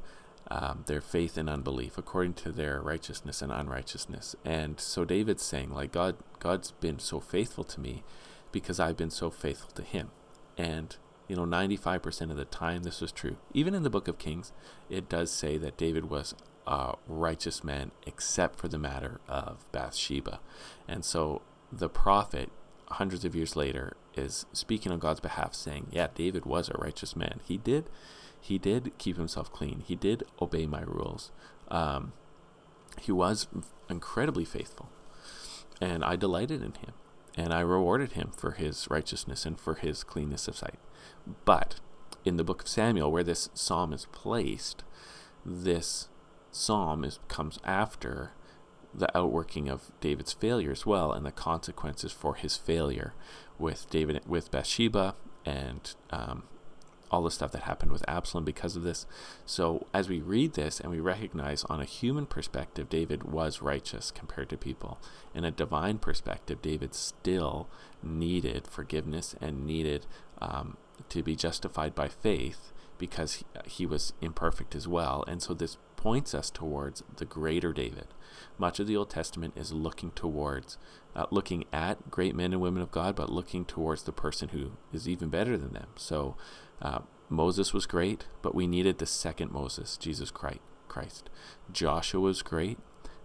um, 0.50 0.84
their 0.88 1.02
faith 1.02 1.38
and 1.38 1.50
unbelief, 1.50 1.98
according 1.98 2.36
to 2.36 2.52
their 2.52 2.80
righteousness 2.82 3.42
and 3.42 3.52
unrighteousness. 3.52 4.36
And 4.46 4.80
so 4.80 5.04
David's 5.04 5.44
saying, 5.44 5.72
like, 5.72 5.92
God, 5.92 6.16
God's 6.40 6.72
been 6.72 7.00
so 7.00 7.20
faithful 7.20 7.66
to 7.66 7.80
me 7.82 8.04
because 8.52 8.80
I've 8.80 8.96
been 8.98 9.10
so 9.12 9.30
faithful 9.30 9.72
to 9.72 9.82
him. 9.84 10.12
And 10.58 10.96
You 11.28 11.36
know, 11.36 11.46
95% 11.46 12.30
of 12.32 12.38
the 12.38 12.46
time 12.46 12.84
this 12.84 13.02
was 13.02 13.12
true. 13.12 13.38
Even 13.54 13.74
in 13.74 13.84
the 13.84 13.90
book 13.90 14.08
of 14.08 14.20
Kings, 14.20 14.52
it 14.90 15.10
does 15.10 15.32
say 15.32 15.58
that 15.58 15.78
David 15.78 16.06
was 16.10 16.36
a 16.68 16.96
righteous 17.08 17.64
men 17.64 17.92
except 18.06 18.60
for 18.60 18.68
the 18.68 18.78
matter 18.78 19.20
of 19.28 19.66
Bathsheba. 19.72 20.40
And 20.88 21.06
so 21.06 21.42
the 21.72 21.90
prophet, 21.90 22.52
hundreds 22.90 23.26
of 23.26 23.36
years 23.36 23.56
later, 23.56 23.96
is 24.16 24.46
speaking 24.54 24.92
on 24.92 25.00
God's 25.00 25.20
behalf, 25.20 25.54
saying, 25.54 25.88
Yeah, 25.92 26.08
David 26.14 26.46
was 26.46 26.70
a 26.70 26.78
righteous 26.78 27.16
man. 27.16 27.40
He 27.46 27.58
did. 27.58 27.90
He 28.40 28.58
did 28.58 28.94
keep 28.98 29.18
himself 29.18 29.52
clean. 29.52 29.84
He 29.86 29.96
did 29.96 30.24
obey 30.42 30.66
my 30.66 30.82
rules. 30.82 31.32
Um, 31.70 32.14
he 33.02 33.12
was 33.12 33.48
incredibly 33.90 34.46
faithful. 34.46 34.90
And 35.82 36.06
I 36.06 36.16
delighted 36.16 36.62
in 36.62 36.74
him. 36.74 36.94
And 37.38 37.54
I 37.54 37.60
rewarded 37.60 38.14
him 38.14 38.32
for 38.36 38.52
his 38.52 38.88
righteousness 38.90 39.46
and 39.46 39.60
for 39.60 39.76
his 39.76 40.04
cleanness 40.04 40.48
of 40.48 40.56
sight. 40.56 40.80
But 41.44 41.76
in 42.24 42.38
the 42.38 42.44
book 42.44 42.62
of 42.62 42.68
Samuel, 42.68 43.12
where 43.12 43.24
this 43.24 43.50
psalm 43.54 43.92
is 43.92 44.08
placed, 44.12 44.84
this 45.46 46.08
psalm 46.56 47.04
is, 47.04 47.20
comes 47.28 47.60
after 47.64 48.32
the 48.94 49.16
outworking 49.18 49.68
of 49.68 49.92
David's 50.00 50.34
failure 50.34 50.72
as 50.72 50.86
well, 50.86 51.12
and 51.12 51.26
the 51.26 51.32
consequences 51.32 52.12
for 52.12 52.36
his 52.36 52.56
failure 52.56 53.14
with 53.60 53.90
David, 53.90 54.22
with 54.26 54.52
Bathsheba, 54.52 55.16
and 55.46 55.94
um, 56.12 56.44
all 57.12 57.24
the 57.24 57.32
stuff 57.32 57.52
that 57.52 57.64
happened 57.64 57.92
with 57.92 58.04
Absalom 58.08 58.46
because 58.46 58.76
of 58.76 58.84
this. 58.84 59.06
So 59.46 59.86
as 59.94 60.10
we 60.10 60.22
read 60.22 60.54
this 60.54 60.80
and 60.80 60.92
we 60.92 61.00
recognize 61.00 61.64
on 61.66 61.82
a 61.82 61.86
human 61.86 62.26
perspective, 62.26 62.90
David 62.90 63.24
was 63.24 63.62
righteous 63.62 64.10
compared 64.12 64.50
to 64.50 64.58
people. 64.58 65.00
In 65.34 65.44
a 65.44 65.52
divine 65.52 65.98
perspective, 65.98 66.62
David 66.62 66.96
still 66.96 67.70
needed 68.02 68.68
forgiveness 68.68 69.36
and 69.42 69.66
needed 69.66 70.06
um, 70.42 70.78
to 71.10 71.22
be 71.22 71.36
justified 71.36 71.94
by 71.94 72.08
faith 72.08 72.72
because 72.98 73.36
he, 73.36 73.46
he 73.66 73.86
was 73.86 74.14
imperfect 74.22 74.74
as 74.74 74.88
well. 74.88 75.24
And 75.28 75.42
so 75.42 75.54
this 75.54 75.78
points 76.06 76.36
us 76.36 76.52
towards 76.52 77.02
the 77.18 77.26
greater 77.26 77.74
David. 77.74 78.06
Much 78.60 78.80
of 78.80 78.86
the 78.86 78.96
Old 78.96 79.10
Testament 79.10 79.56
is 79.58 79.74
looking 79.74 80.12
towards, 80.12 80.78
uh, 81.16 81.26
looking 81.32 81.66
at 81.74 82.12
great 82.12 82.36
men 82.36 82.54
and 82.54 82.62
women 82.62 82.84
of 82.84 82.92
God, 82.92 83.16
but 83.16 83.32
looking 83.32 83.66
towards 83.66 84.04
the 84.04 84.12
person 84.12 84.50
who 84.50 84.74
is 84.94 85.10
even 85.10 85.30
better 85.30 85.58
than 85.58 85.74
them. 85.74 85.88
So 85.96 86.38
uh, 86.80 87.00
Moses 87.28 87.74
was 87.74 87.88
great, 87.88 88.28
but 88.44 88.54
we 88.54 88.68
needed 88.68 89.00
the 89.00 89.08
second 89.08 89.52
Moses, 89.52 89.98
Jesus 89.98 90.30
Christ. 90.30 91.32
Joshua 91.72 92.22
was 92.22 92.44
great, 92.44 92.78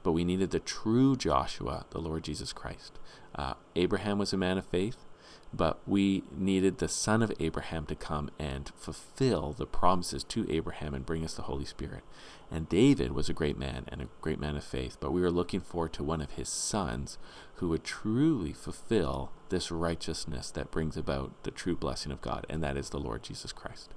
but 0.03 0.13
we 0.13 0.25
needed 0.25 0.51
the 0.51 0.59
true 0.59 1.17
Joshua, 1.17 1.85
the 1.91 2.01
Lord 2.01 2.25
Jesus 2.25 2.55
Christ. 2.55 2.99
Uh, 3.35 3.55
Abraham 3.77 4.17
was 4.17 4.33
a 4.33 4.39
man 4.39 4.57
of 4.57 4.65
faith, 4.65 5.05
but 5.53 5.81
we 5.87 6.23
needed 6.31 6.79
the 6.79 6.89
son 6.89 7.23
of 7.23 7.33
Abraham 7.41 7.85
to 7.87 7.95
come 7.95 8.31
and 8.39 8.71
fulfill 8.77 9.53
the 9.53 9.67
promises 9.67 10.23
to 10.25 10.49
Abraham 10.51 10.95
and 10.95 11.05
bring 11.05 11.25
us 11.25 11.35
the 11.35 11.43
Holy 11.43 11.65
Spirit. 11.65 12.05
And 12.51 12.69
David 12.69 13.13
was 13.13 13.29
a 13.29 13.35
great 13.35 13.59
man 13.59 13.85
and 13.89 14.01
a 14.01 14.09
great 14.21 14.39
man 14.39 14.57
of 14.57 14.65
faith, 14.65 14.97
but 15.01 15.13
we 15.13 15.21
were 15.21 15.31
looking 15.31 15.61
forward 15.61 15.93
to 15.95 16.05
one 16.05 16.21
of 16.21 16.33
his 16.33 16.49
sons 16.49 17.19
who 17.57 17.69
would 17.69 17.85
truly 17.85 18.53
fulfill 18.53 19.33
this 19.49 19.71
righteousness 19.71 20.51
that 20.53 20.71
brings 20.71 20.97
about 20.97 21.33
the 21.43 21.51
true 21.51 21.77
blessing 21.77 22.13
of 22.13 22.21
God, 22.21 22.47
and 22.49 22.63
that 22.63 22.77
is 22.77 22.91
the 22.91 23.01
Lord 23.01 23.23
Jesus 23.25 23.53
Christ. 23.53 23.91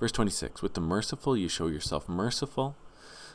Verse 0.00 0.12
26 0.12 0.62
With 0.62 0.74
the 0.74 0.80
merciful 0.80 1.36
you 1.36 1.48
show 1.48 1.66
yourself 1.66 2.08
merciful. 2.08 2.76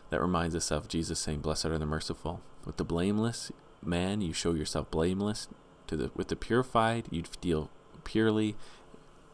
That 0.09 0.21
reminds 0.21 0.55
us 0.55 0.71
of 0.71 0.87
Jesus 0.87 1.19
saying, 1.19 1.41
Blessed 1.41 1.65
are 1.65 1.77
the 1.77 1.85
merciful. 1.85 2.41
With 2.65 2.77
the 2.77 2.83
blameless 2.83 3.51
man 3.83 4.21
you 4.21 4.33
show 4.33 4.53
yourself 4.53 4.89
blameless. 4.89 5.47
To 5.89 5.97
the, 5.97 6.11
with 6.15 6.27
the 6.27 6.35
purified 6.35 7.07
you 7.09 7.23
deal 7.41 7.71
purely 8.03 8.55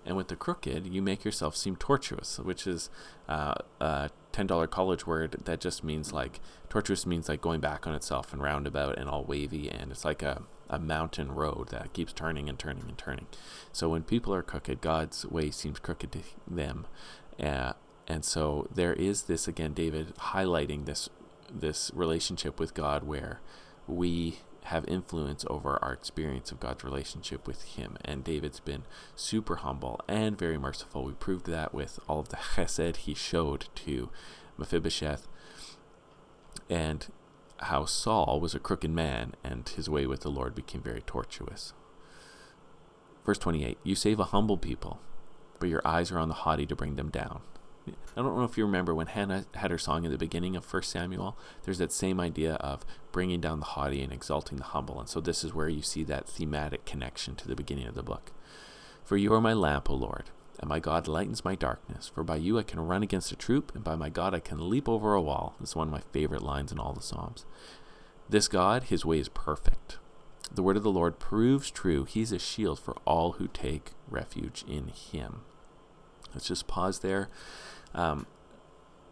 and 0.06 0.16
with 0.16 0.28
the 0.28 0.36
crooked, 0.36 0.88
you 0.88 1.02
make 1.02 1.26
yourself 1.26 1.56
seem 1.56 1.76
tortuous, 1.76 2.40
which 2.40 2.68
is 2.68 2.90
uh, 3.28 3.56
a 3.82 4.10
$10 4.34 4.70
college 4.70 5.08
word 5.08 5.36
that 5.46 5.60
just 5.60 5.84
means 5.84 6.14
like 6.14 6.40
tortuous 6.70 7.06
means 7.06 7.28
like 7.28 7.42
going 7.42 7.60
back 7.60 7.88
on 7.88 7.96
itself 7.96 8.32
and 8.32 8.42
roundabout 8.42 8.98
and 8.98 9.10
all 9.10 9.24
wavy. 9.24 9.70
And 9.70 9.92
it's 9.92 10.06
like 10.06 10.22
a, 10.22 10.44
a 10.70 10.78
mountain 10.78 11.32
road 11.32 11.70
that 11.70 11.94
keeps 11.94 12.14
turning 12.14 12.48
and 12.48 12.60
turning 12.60 12.84
and 12.88 12.98
turning. 12.98 13.28
So 13.72 13.90
when 13.90 14.04
people 14.04 14.34
are 14.34 14.44
crooked, 14.44 14.82
God's 14.82 15.26
way 15.26 15.50
seems 15.52 15.80
crooked 15.80 16.12
to 16.12 16.20
them. 16.48 16.86
Uh, 17.40 17.74
and 18.08 18.24
so 18.24 18.68
there 18.74 18.94
is 18.94 19.24
this 19.24 19.48
again, 19.48 19.74
David 19.74 20.16
highlighting 20.16 20.86
this 20.86 21.10
this 21.52 21.92
relationship 21.94 22.60
with 22.60 22.74
God 22.74 23.04
where 23.04 23.40
we 23.88 24.40
have 24.66 24.86
influence 24.88 25.46
over 25.50 25.78
our 25.84 25.94
experience 25.94 26.52
of 26.52 26.60
God's 26.60 26.84
relationship 26.84 27.48
with 27.48 27.64
Him. 27.64 27.98
And 28.04 28.24
David's 28.24 28.60
been 28.60 28.84
super 29.16 29.58
humble 29.58 30.02
and 30.08 30.38
very 30.38 30.58
merciful. 30.58 31.04
We 31.04 31.14
proved 31.14 31.46
that 31.48 31.74
with 31.74 32.00
all 32.08 32.20
of 32.20 32.30
the 32.30 32.38
chesed 32.38 32.98
he 32.98 33.14
showed 33.14 33.68
to 33.76 34.10
Mephibosheth, 34.58 35.28
and 36.70 37.08
how 37.60 37.86
Saul 37.86 38.40
was 38.40 38.56
a 38.56 38.60
crooked 38.60 38.92
man, 38.92 39.34
and 39.44 39.68
his 39.68 39.90
way 39.90 40.06
with 40.06 40.22
the 40.22 40.30
Lord 40.30 40.56
became 40.56 40.82
very 40.82 41.02
tortuous. 41.02 41.74
Verse 43.26 43.38
28 43.38 43.78
You 43.84 43.96
save 43.96 44.20
a 44.20 44.26
humble 44.26 44.58
people, 44.58 45.00
but 45.60 45.70
your 45.70 45.86
eyes 45.86 46.12
are 46.12 46.20
on 46.20 46.30
the 46.30 46.36
haughty 46.36 46.66
to 46.66 46.76
bring 46.76 46.96
them 46.96 47.10
down. 47.10 47.42
I 47.88 48.22
don't 48.22 48.38
know 48.38 48.44
if 48.44 48.58
you 48.58 48.66
remember 48.66 48.96
when 48.96 49.08
Hannah 49.08 49.46
had 49.56 49.72
her 49.72 49.78
song 49.78 50.06
in 50.06 50.12
the 50.12 50.18
beginning 50.18 50.56
of 50.56 50.72
1 50.72 50.84
Samuel, 50.84 51.38
there's 51.64 51.78
that 51.78 51.92
same 51.92 52.20
idea 52.20 52.56
of 52.56 52.86
bringing 53.12 53.42
down 53.42 53.60
the 53.60 53.66
haughty 53.66 54.02
and 54.02 54.12
exalting 54.12 54.58
the 54.58 54.64
humble. 54.64 55.00
And 55.00 55.10
so 55.10 55.20
this 55.20 55.44
is 55.44 55.54
where 55.54 55.70
you 55.70 55.82
see 55.82 56.04
that 56.04 56.28
thematic 56.28 56.86
connection 56.86 57.36
to 57.36 57.48
the 57.48 57.56
beginning 57.56 57.88
of 57.88 57.96
the 57.96 58.04
book. 58.04 58.32
For 59.04 59.18
you 59.18 59.34
are 59.34 59.42
my 59.42 59.54
lamp, 59.54 59.90
O 59.90 59.94
Lord, 59.94 60.32
and 60.60 60.70
my 60.70 60.80
God 60.80 61.08
lightens 61.08 61.46
my 61.46 61.56
darkness. 61.56 62.12
For 62.14 62.24
by 62.24 62.38
you 62.38 62.58
I 62.58 62.64
can 62.64 62.80
run 62.80 63.04
against 63.04 63.32
a 63.32 63.36
troop, 63.36 63.74
and 63.76 63.84
by 63.84 63.96
my 63.96 64.10
God 64.10 64.34
I 64.34 64.40
can 64.40 64.70
leap 64.70 64.90
over 64.90 65.14
a 65.14 65.22
wall. 65.22 65.56
This 65.60 65.70
is 65.70 65.76
one 65.76 65.88
of 65.88 65.94
my 65.94 66.02
favorite 66.12 66.42
lines 66.42 66.72
in 66.72 66.80
all 66.80 66.94
the 66.94 67.02
Psalms. 67.02 67.46
This 68.28 68.48
God, 68.48 68.86
his 68.86 69.06
way 69.06 69.20
is 69.20 69.30
perfect. 69.30 70.00
The 70.52 70.64
word 70.64 70.78
of 70.78 70.84
the 70.84 70.92
Lord 70.92 71.20
proves 71.20 71.70
true. 71.70 72.06
He's 72.06 72.32
a 72.32 72.40
shield 72.40 72.80
for 72.80 72.96
all 73.06 73.34
who 73.34 73.48
take 73.48 73.92
refuge 74.10 74.64
in 74.68 74.88
him. 74.88 75.42
Let's 76.36 76.48
just 76.48 76.68
pause 76.68 77.00
there. 77.00 77.30
Um, 77.94 78.28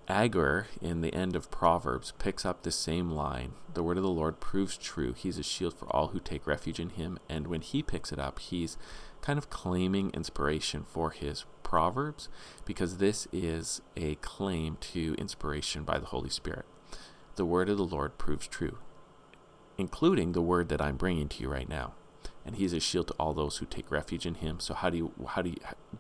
Agur, 0.10 0.68
in 0.82 1.00
the 1.00 1.14
end 1.14 1.36
of 1.36 1.50
Proverbs, 1.50 2.12
picks 2.20 2.46
up 2.46 2.62
the 2.62 2.72
same 2.72 3.10
line. 3.10 3.54
The 3.74 3.82
word 3.82 3.96
of 3.96 4.04
the 4.04 4.10
Lord 4.10 4.42
proves 4.42 4.78
true. 4.78 5.14
He's 5.14 5.38
a 5.40 5.44
shield 5.44 5.74
for 5.74 5.88
all 5.88 6.10
who 6.10 6.20
take 6.20 6.46
refuge 6.46 6.82
in 6.82 6.90
him. 6.90 7.18
And 7.30 7.48
when 7.48 7.62
he 7.62 7.82
picks 7.82 8.12
it 8.12 8.20
up, 8.20 8.40
he's 8.40 8.78
kind 9.22 9.40
of 9.40 9.50
claiming 9.50 10.12
inspiration 10.14 10.84
for 10.84 11.12
his 11.12 11.46
Proverbs 11.64 12.28
because 12.66 12.98
this 12.98 13.28
is 13.32 13.82
a 13.96 14.16
claim 14.16 14.78
to 14.82 15.16
inspiration 15.18 15.84
by 15.84 15.98
the 15.98 16.08
Holy 16.08 16.30
Spirit. 16.30 16.66
The 17.36 17.46
word 17.46 17.70
of 17.70 17.78
the 17.78 17.86
Lord 17.86 18.18
proves 18.18 18.48
true, 18.48 18.80
including 19.78 20.34
the 20.34 20.42
word 20.42 20.68
that 20.68 20.82
I'm 20.82 20.98
bringing 20.98 21.30
to 21.30 21.42
you 21.42 21.50
right 21.50 21.70
now 21.70 21.94
and 22.46 22.56
he's 22.56 22.74
a 22.74 22.80
shield 22.80 23.08
to 23.08 23.14
all 23.14 23.34
those 23.34 23.58
who 23.58 23.66
take 23.66 23.90
refuge 23.90 24.26
in 24.26 24.36
him. 24.36 24.60
So 24.60 24.74
how 24.74 24.90
do 24.90 24.98
you 24.98 25.12
how 25.30 25.42
do 25.42 25.50
you 25.50 25.58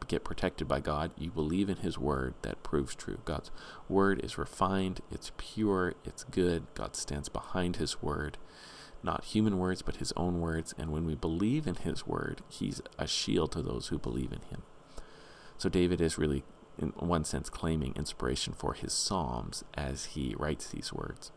get 0.07 0.23
protected 0.23 0.67
by 0.67 0.79
God? 0.79 1.11
You 1.17 1.31
believe 1.31 1.69
in 1.69 1.77
his 1.77 1.97
word 1.97 2.33
that 2.41 2.63
proves 2.63 2.95
true. 2.95 3.19
God's 3.25 3.51
word 3.87 4.23
is 4.23 4.37
refined, 4.37 5.01
it's 5.11 5.31
pure, 5.37 5.95
it's 6.03 6.23
good. 6.25 6.65
God 6.73 6.95
stands 6.95 7.29
behind 7.29 7.77
his 7.77 8.01
word. 8.01 8.37
Not 9.05 9.25
human 9.25 9.57
words, 9.57 9.81
but 9.81 9.97
his 9.97 10.13
own 10.15 10.39
words. 10.39 10.73
And 10.77 10.91
when 10.91 11.05
we 11.05 11.15
believe 11.15 11.67
in 11.67 11.75
his 11.75 12.07
word, 12.07 12.41
he's 12.47 12.81
a 12.97 13.05
shield 13.05 13.51
to 13.51 13.61
those 13.61 13.87
who 13.87 13.99
believe 13.99 14.31
in 14.31 14.41
him. 14.49 14.63
So 15.57 15.67
David 15.67 15.99
is 15.99 16.17
really, 16.17 16.43
in 16.77 16.89
one 16.89 17.25
sense, 17.25 17.49
claiming 17.49 17.93
inspiration 17.97 18.53
for 18.53 18.73
his 18.73 18.93
Psalms 18.93 19.65
as 19.73 20.05
he 20.05 20.35
writes 20.37 20.67
these 20.69 20.93
words. 20.93 21.31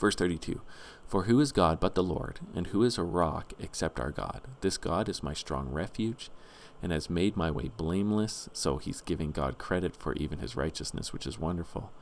Verse 0.00 0.14
32 0.16 0.62
For 1.06 1.24
who 1.24 1.38
is 1.40 1.52
God 1.52 1.78
but 1.78 1.94
the 1.94 2.02
Lord, 2.02 2.40
and 2.54 2.68
who 2.68 2.82
is 2.82 2.96
a 2.96 3.04
rock 3.04 3.52
except 3.60 4.00
our 4.00 4.10
God? 4.10 4.40
This 4.62 4.78
God 4.78 5.08
is 5.08 5.22
my 5.22 5.34
strong 5.34 5.68
refuge 5.68 6.30
and 6.82 6.90
has 6.90 7.10
made 7.10 7.36
my 7.36 7.50
way 7.50 7.70
blameless. 7.76 8.48
So 8.54 8.78
he's 8.78 9.02
giving 9.02 9.30
God 9.30 9.58
credit 9.58 9.94
for 9.94 10.14
even 10.14 10.38
his 10.38 10.56
righteousness, 10.56 11.12
which 11.12 11.26
is 11.26 11.38
wonderful. 11.38 11.92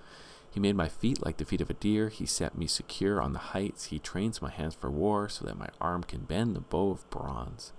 He 0.51 0.61
made 0.61 0.77
my 0.77 0.89
feet 0.89 1.25
like 1.25 1.37
the 1.37 1.45
feet 1.45 1.61
of 1.61 1.69
a 1.69 1.75
deer. 1.75 2.09
He 2.09 2.25
set 2.25 2.57
me 2.57 2.69
secure 2.69 3.21
on 3.21 3.33
the 3.33 3.39
heights. 3.39 3.87
He 3.87 3.99
trains 3.99 4.41
my 4.41 4.51
hands 4.51 4.75
for 4.75 4.91
war 4.91 5.29
so 5.29 5.45
that 5.45 5.59
my 5.59 5.69
arm 5.81 6.05
can 6.05 6.21
bend 6.21 6.55
the 6.55 6.61
bow 6.61 6.91
of 6.93 7.11
bronze. 7.11 7.73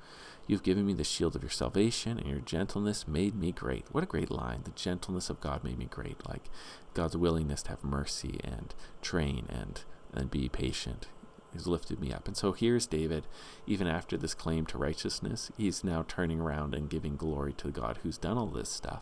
You've 0.46 0.64
given 0.64 0.86
me 0.86 0.94
the 0.94 1.04
shield 1.04 1.36
of 1.36 1.44
your 1.44 1.52
salvation, 1.52 2.18
and 2.18 2.28
your 2.28 2.40
gentleness 2.40 3.08
made 3.08 3.36
me 3.36 3.52
great. 3.52 3.86
What 3.92 4.04
a 4.04 4.08
great 4.08 4.32
line. 4.32 4.62
The 4.64 4.72
gentleness 4.72 5.30
of 5.30 5.40
God 5.40 5.64
made 5.64 5.78
me 5.78 5.86
great. 5.86 6.28
Like 6.28 6.50
God's 6.94 7.16
willingness 7.16 7.64
to 7.64 7.70
have 7.70 7.84
mercy 7.84 8.40
and 8.44 8.74
train 9.02 9.46
and 9.50 9.84
and 10.14 10.32
be 10.32 10.50
patient. 10.50 11.08
He's 11.52 11.68
lifted 11.68 12.00
me 12.00 12.14
up. 12.14 12.28
And 12.28 12.38
so 12.38 12.52
here's 12.52 12.86
David, 12.86 13.26
even 13.66 13.88
after 13.88 14.18
this 14.18 14.34
claim 14.34 14.66
to 14.68 14.78
righteousness, 14.78 15.52
he's 15.58 15.84
now 15.84 16.06
turning 16.08 16.40
around 16.40 16.76
and 16.76 16.90
giving 16.90 17.16
glory 17.16 17.54
to 17.54 17.72
God 17.72 18.00
who's 18.04 18.18
done 18.18 18.38
all 18.38 18.48
this 18.48 18.70
stuff. 18.70 19.02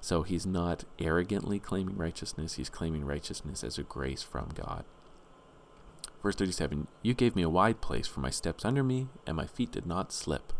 So 0.00 0.22
he's 0.22 0.46
not 0.46 0.84
arrogantly 0.98 1.58
claiming 1.58 1.96
righteousness, 1.96 2.54
he's 2.54 2.70
claiming 2.70 3.04
righteousness 3.04 3.64
as 3.64 3.78
a 3.78 3.82
grace 3.82 4.22
from 4.22 4.50
God. 4.54 4.84
Verse 6.22 6.36
37 6.36 6.86
You 7.02 7.14
gave 7.14 7.34
me 7.34 7.42
a 7.42 7.48
wide 7.48 7.80
place 7.80 8.06
for 8.06 8.20
my 8.20 8.30
steps 8.30 8.64
under 8.64 8.84
me, 8.84 9.08
and 9.26 9.36
my 9.36 9.46
feet 9.46 9.72
did 9.72 9.86
not 9.86 10.12
slip. 10.12 10.52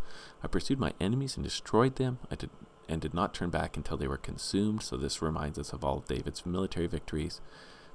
I 0.43 0.47
pursued 0.47 0.79
my 0.79 0.93
enemies 0.99 1.35
and 1.35 1.43
destroyed 1.43 1.95
them. 1.95 2.19
I 2.29 2.35
did 2.35 2.49
and 2.89 3.01
did 3.01 3.13
not 3.13 3.33
turn 3.33 3.49
back 3.49 3.77
until 3.77 3.95
they 3.95 4.07
were 4.07 4.17
consumed. 4.17 4.83
So 4.83 4.97
this 4.97 5.21
reminds 5.21 5.57
us 5.57 5.71
of 5.71 5.85
all 5.85 5.99
of 5.99 6.07
David's 6.07 6.45
military 6.45 6.87
victories. 6.87 7.39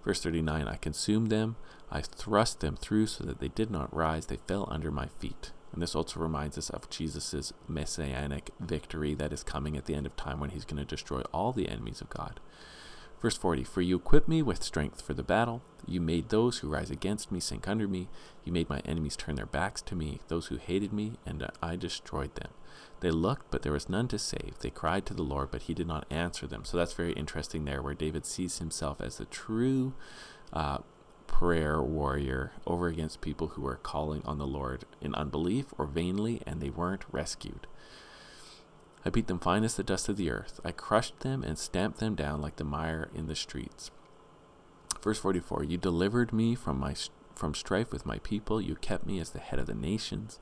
Verse 0.05 0.23
39 0.23 0.69
I 0.69 0.77
consumed 0.77 1.31
them, 1.31 1.57
I 1.91 2.01
thrust 2.01 2.61
them 2.61 2.77
through 2.77 3.07
so 3.07 3.25
that 3.25 3.41
they 3.41 3.49
did 3.49 3.71
not 3.71 3.95
rise, 3.95 4.27
they 4.27 4.37
fell 4.37 4.69
under 4.71 4.91
my 4.91 5.07
feet. 5.07 5.53
And 5.73 5.83
this 5.83 5.95
also 5.95 6.21
reminds 6.21 6.57
us 6.57 6.71
of 6.71 6.89
Jesus' 6.89 7.53
messianic 7.67 8.51
victory 8.59 9.15
that 9.15 9.33
is 9.33 9.43
coming 9.43 9.77
at 9.77 9.85
the 9.85 9.95
end 9.95 10.07
of 10.07 10.17
time 10.17 10.41
when 10.41 10.51
he's 10.51 10.65
going 10.65 10.79
to 10.79 10.85
destroy 10.85 11.21
all 11.33 11.53
the 11.53 11.69
enemies 11.69 12.01
of 12.01 12.11
God. 12.11 12.41
Verse 13.21 13.37
40 13.37 13.65
For 13.65 13.81
you 13.81 13.97
equipped 13.97 14.29
me 14.29 14.43
with 14.43 14.63
strength 14.63 15.03
for 15.03 15.15
the 15.15 15.23
battle. 15.23 15.63
You 15.87 16.01
made 16.01 16.29
those 16.29 16.59
who 16.59 16.69
rise 16.69 16.91
against 16.91 17.33
me 17.33 17.41
sink 17.41 17.67
under 17.67 17.89
me. 17.89 18.09
You 18.45 18.53
made 18.53 18.69
my 18.69 18.81
enemies 18.81 19.17
turn 19.17 19.37
their 19.37 19.47
backs 19.47 19.81
to 19.83 19.95
me, 19.95 20.21
those 20.29 20.47
who 20.47 20.57
hated 20.57 20.93
me, 20.93 21.15
and 21.27 21.49
I 21.63 21.77
destroyed 21.77 22.35
them. 22.35 22.51
They 23.01 23.11
looked, 23.11 23.51
but 23.51 23.63
there 23.63 23.73
was 23.73 23.89
none 23.89 24.09
to 24.09 24.19
save. 24.19 24.59
They 24.61 24.71
cried 24.71 25.07
to 25.07 25.15
the 25.15 25.23
Lord, 25.23 25.51
but 25.51 25.63
he 25.63 25.75
did 25.75 25.87
not 25.87 26.07
answer 26.11 26.47
them. 26.47 26.65
So 26.65 26.77
that's 26.77 26.93
very 26.93 27.13
interesting 27.13 27.65
there, 27.65 27.81
where 27.81 27.95
David 27.95 28.27
sees 28.27 28.59
himself 28.59 29.01
as 29.01 29.17
the 29.17 29.25
true 29.25 29.95
uh, 30.53 30.79
prayer 31.27 31.81
warrior 31.81 32.53
over 32.67 32.89
against 32.89 33.21
people 33.21 33.49
who 33.49 33.63
were 33.63 33.77
calling 33.77 34.23
on 34.25 34.39
the 34.39 34.47
Lord 34.47 34.85
in 35.01 35.15
unbelief 35.15 35.67
or 35.79 35.87
vainly, 35.87 36.43
and 36.47 36.61
they 36.61 36.71
weren't 36.71 37.05
rescued. 37.13 37.67
I 39.05 39.11
beat 39.11 39.27
them 39.27 39.39
fine 39.39 39.65
as 39.65 39.77
the 39.77 39.83
dust 39.83 40.09
of 40.09 40.17
the 40.17 40.31
earth. 40.31 40.61
I 40.65 40.73
crushed 40.73 41.21
them 41.21 41.43
and 41.43 41.59
stamped 41.59 42.01
them 42.01 42.15
down 42.15 42.41
like 42.41 42.57
the 42.57 42.65
mire 42.65 43.09
in 43.15 43.27
the 43.27 43.37
streets. 43.37 43.91
Verse 45.03 45.19
44 45.19 45.65
You 45.65 45.79
delivered 45.79 46.33
me 46.33 46.55
from, 46.55 46.79
my, 46.79 46.95
from 47.35 47.55
strife 47.55 47.93
with 47.93 48.07
my 48.07 48.19
people. 48.19 48.61
You 48.61 48.75
kept 48.77 49.07
me 49.07 49.21
as 49.21 49.31
the 49.31 49.39
head 49.39 49.59
of 49.59 49.67
the 49.67 49.75
nations. 49.75 50.39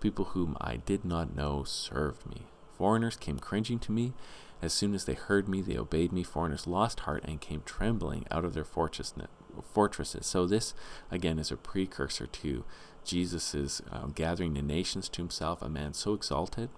People 0.00 0.26
whom 0.26 0.56
I 0.60 0.76
did 0.76 1.04
not 1.04 1.36
know 1.36 1.64
served 1.64 2.26
me. 2.26 2.46
Foreigners 2.76 3.16
came 3.16 3.38
cringing 3.38 3.78
to 3.80 3.92
me. 3.92 4.12
As 4.60 4.72
soon 4.72 4.94
as 4.94 5.04
they 5.04 5.14
heard 5.14 5.48
me, 5.48 5.60
they 5.60 5.76
obeyed 5.76 6.12
me. 6.12 6.22
Foreigners 6.22 6.66
lost 6.66 7.00
heart 7.00 7.22
and 7.26 7.40
came 7.40 7.62
trembling 7.64 8.26
out 8.30 8.44
of 8.44 8.54
their 8.54 8.64
fortresses. 8.64 10.26
So, 10.26 10.46
this 10.46 10.74
again 11.10 11.38
is 11.38 11.50
a 11.50 11.56
precursor 11.56 12.26
to 12.26 12.64
Jesus' 13.04 13.82
um, 13.90 14.12
gathering 14.14 14.54
the 14.54 14.62
nations 14.62 15.08
to 15.10 15.22
himself, 15.22 15.62
a 15.62 15.68
man 15.68 15.94
so 15.94 16.14
exalted 16.14 16.70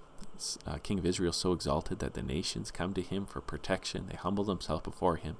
uh, 0.67 0.79
king 0.83 0.99
of 0.99 1.07
Israel 1.07 1.33
so 1.33 1.53
exalted 1.53 1.99
that 1.99 2.15
the 2.15 2.23
nations 2.23 2.71
come 2.71 2.93
to 2.95 3.03
him 3.03 3.27
for 3.27 3.41
protection. 3.41 4.07
They 4.09 4.17
humble 4.17 4.45
themselves 4.45 4.83
before 4.83 5.17
him. 5.17 5.37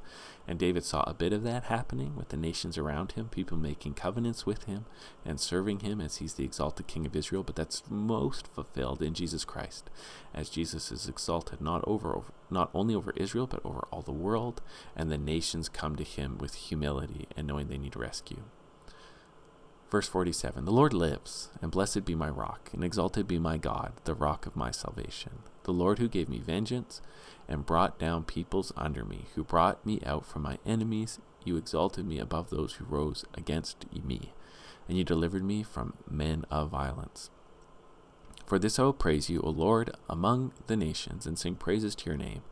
And 0.47 0.59
David 0.59 0.85
saw 0.85 1.03
a 1.03 1.15
bit 1.15 1.33
of 1.33 1.43
that 1.45 1.65
happening 1.65 2.15
with 2.17 2.29
the 2.29 2.37
nations 2.37 2.77
around 2.77 3.13
him, 3.13 3.29
people 3.29 3.57
making 3.57 3.95
covenants 3.95 4.45
with 4.45 4.65
him 4.65 4.85
and 5.25 5.41
serving 5.41 5.81
him 5.81 6.01
as 6.01 6.19
he's 6.19 6.35
the 6.35 6.45
exalted 6.45 6.87
king 6.87 7.07
of 7.07 7.17
Israel. 7.17 7.43
But 7.43 7.57
that's 7.57 7.83
most 7.89 8.47
fulfilled 8.49 9.03
in 9.03 9.15
Jesus 9.15 9.45
Christ, 9.45 9.91
as 10.35 10.51
Jesus 10.51 10.93
is 10.93 11.09
exalted 11.09 11.61
not 11.61 11.83
over 11.87 12.21
not 12.51 12.71
only 12.75 12.95
over 12.95 13.13
Israel 13.17 13.47
but 13.47 13.65
over 13.65 13.87
all 13.91 14.03
the 14.03 14.13
world, 14.13 14.61
and 14.95 15.11
the 15.11 15.19
nations 15.19 15.69
come 15.69 15.97
to 15.97 16.05
him 16.05 16.39
with 16.39 16.55
humility 16.55 17.27
and 17.37 17.47
knowing 17.47 17.69
they 17.69 17.79
need 17.79 17.97
rescue. 17.97 18.45
Verse 19.95 20.09
47 20.09 20.65
The 20.65 20.73
Lord 20.73 20.93
lives, 20.93 21.51
and 21.63 21.71
blessed 21.71 22.05
be 22.05 22.17
my 22.17 22.29
rock, 22.29 22.69
and 22.73 22.83
exalted 22.83 23.29
be 23.29 23.39
my 23.39 23.57
God, 23.57 23.93
the 24.03 24.15
rock 24.17 24.45
of 24.45 24.57
my 24.57 24.73
salvation. 24.73 25.35
The 25.63 25.73
Lord 25.73 26.01
who 26.01 26.09
gave 26.09 26.29
me 26.29 26.41
vengeance 26.41 27.01
and 27.49 27.65
brought 27.65 27.97
down 27.97 28.25
peoples 28.25 28.73
under 28.77 29.05
me, 29.05 29.27
who 29.37 29.45
brought 29.45 29.87
me 29.87 30.01
out 30.05 30.27
from 30.27 30.43
my 30.43 30.59
enemies. 30.67 31.21
You 31.45 31.57
exalted 31.57 32.09
me 32.09 32.19
above 32.19 32.51
those 32.51 32.73
who 32.73 32.85
rose 32.87 33.25
against 33.35 33.87
me, 33.93 34.33
and 34.89 34.99
you 34.99 35.05
delivered 35.05 35.45
me 35.45 35.63
from 35.63 35.95
men 36.11 36.45
of 36.51 36.71
violence. 36.71 37.31
For 38.47 38.59
this 38.59 38.81
I 38.81 38.83
will 38.83 38.95
praise 38.95 39.31
you, 39.31 39.43
O 39.43 39.51
Lord, 39.51 39.93
among 40.11 40.55
the 40.67 40.77
nations, 40.77 41.25
and 41.25 41.39
sing 41.39 41.55
praises 41.55 41.95
to 41.95 42.07
your 42.07 42.17
name. 42.17 42.43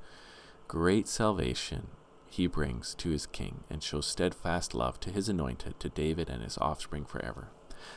Great 0.69 1.09
salvation 1.09 1.89
he 2.33 2.47
brings 2.47 2.95
to 2.95 3.11
his 3.11 3.27
king 3.27 3.63
and 3.69 3.83
shows 3.83 4.07
steadfast 4.07 4.75
love 4.75 4.99
to 5.01 5.11
his 5.11 5.29
anointed, 5.29 5.79
to 5.79 5.91
David 5.91 6.31
and 6.31 6.43
his 6.43 6.57
offspring 6.57 7.05
forever. 7.05 7.49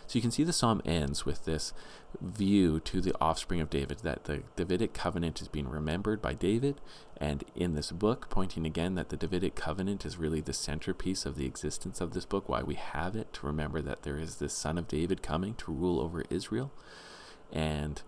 So 0.07 0.17
you 0.17 0.21
can 0.21 0.31
see 0.31 0.43
the 0.43 0.51
psalm 0.51 0.81
ends 0.83 1.25
with 1.25 1.45
this 1.45 1.71
view 2.19 2.81
to 2.81 2.99
the 2.99 3.15
offspring 3.21 3.61
of 3.61 3.69
David, 3.69 3.99
that 3.99 4.25
the 4.25 4.43
Davidic 4.57 4.93
covenant 4.93 5.41
is 5.41 5.47
being 5.47 5.69
remembered 5.69 6.21
by 6.21 6.33
David, 6.33 6.81
and 7.15 7.45
in 7.55 7.75
this 7.75 7.91
book, 7.91 8.27
pointing 8.29 8.65
again 8.65 8.95
that 8.95 9.07
the 9.07 9.15
Davidic 9.15 9.55
covenant 9.55 10.05
is 10.05 10.17
really 10.17 10.41
the 10.41 10.53
centerpiece 10.53 11.25
of 11.25 11.37
the 11.37 11.45
existence 11.45 12.01
of 12.01 12.13
this 12.13 12.25
book, 12.25 12.49
why 12.49 12.61
we 12.61 12.75
have 12.75 13.15
it, 13.15 13.31
to 13.33 13.47
remember 13.47 13.81
that 13.81 14.03
there 14.03 14.17
is 14.17 14.35
this 14.35 14.53
son 14.53 14.77
of 14.77 14.89
David 14.89 15.21
coming 15.21 15.53
to 15.55 15.71
rule 15.71 16.01
over 16.01 16.25
Israel. 16.29 16.73
And 17.53 18.01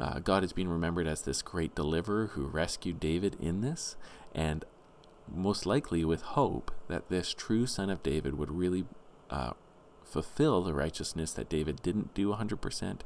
uh, 0.00 0.18
God 0.18 0.42
is 0.42 0.52
being 0.52 0.68
remembered 0.68 1.06
as 1.06 1.22
this 1.22 1.40
great 1.40 1.74
deliverer 1.74 2.28
who 2.28 2.46
rescued 2.46 2.98
David 2.98 3.36
in 3.40 3.60
this. 3.60 3.96
And 4.34 4.64
most 5.32 5.66
likely 5.66 6.04
with 6.04 6.22
hope 6.22 6.70
that 6.88 7.08
this 7.08 7.34
true 7.34 7.66
son 7.66 7.90
of 7.90 8.02
David 8.02 8.38
would 8.38 8.50
really 8.50 8.84
uh, 9.30 9.52
fulfill 10.04 10.62
the 10.62 10.74
righteousness 10.74 11.32
that 11.32 11.48
David 11.48 11.82
didn't 11.82 12.14
do 12.14 12.32
100% 12.32 13.00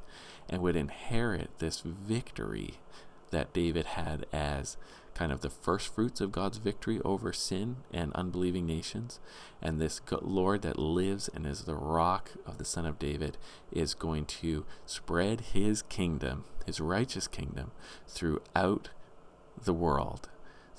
and 0.48 0.62
would 0.62 0.76
inherit 0.76 1.50
this 1.58 1.80
victory 1.80 2.74
that 3.30 3.52
David 3.52 3.86
had 3.86 4.26
as 4.32 4.76
kind 5.14 5.32
of 5.32 5.40
the 5.40 5.50
first 5.50 5.92
fruits 5.92 6.20
of 6.20 6.32
God's 6.32 6.58
victory 6.58 7.00
over 7.04 7.32
sin 7.32 7.76
and 7.92 8.12
unbelieving 8.14 8.66
nations. 8.66 9.18
And 9.60 9.80
this 9.80 10.00
Lord 10.22 10.62
that 10.62 10.78
lives 10.78 11.28
and 11.34 11.46
is 11.46 11.62
the 11.62 11.74
rock 11.74 12.32
of 12.46 12.58
the 12.58 12.64
Son 12.64 12.86
of 12.86 12.98
David 12.98 13.36
is 13.72 13.94
going 13.94 14.24
to 14.26 14.64
spread 14.86 15.40
his 15.52 15.82
kingdom, 15.82 16.44
his 16.64 16.80
righteous 16.80 17.26
kingdom, 17.26 17.72
throughout 18.06 18.90
the 19.62 19.74
world 19.74 20.28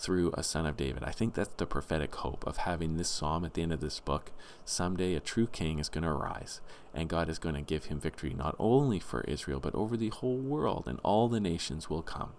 through 0.02 0.32
a 0.34 0.44
son 0.44 0.66
of 0.66 0.78
David. 0.78 1.04
I 1.04 1.12
think 1.12 1.36
that's 1.36 1.54
the 1.56 1.68
prophetic 1.68 2.16
hope 2.16 2.46
of 2.48 2.58
having 2.58 2.98
this 2.98 3.10
psalm 3.10 3.46
at 3.46 3.54
the 3.54 3.62
end 3.62 3.72
of 3.72 3.82
this 3.82 4.00
book. 4.00 4.32
Someday 4.66 5.14
a 5.14 5.20
true 5.20 5.48
king 5.48 5.78
is 5.78 5.90
going 5.90 6.04
to 6.04 6.10
arise, 6.10 6.60
and 6.94 7.08
God 7.08 7.30
is 7.30 7.38
going 7.38 7.56
to 7.56 7.62
give 7.62 7.86
him 7.86 8.00
victory 8.00 8.34
not 8.34 8.56
only 8.58 9.00
for 9.00 9.22
Israel, 9.22 9.60
but 9.60 9.76
over 9.76 9.96
the 9.96 10.10
whole 10.10 10.38
world, 10.38 10.86
and 10.88 11.00
all 11.04 11.30
the 11.30 11.40
nations 11.40 11.90
will 11.90 12.02
come 12.02 12.32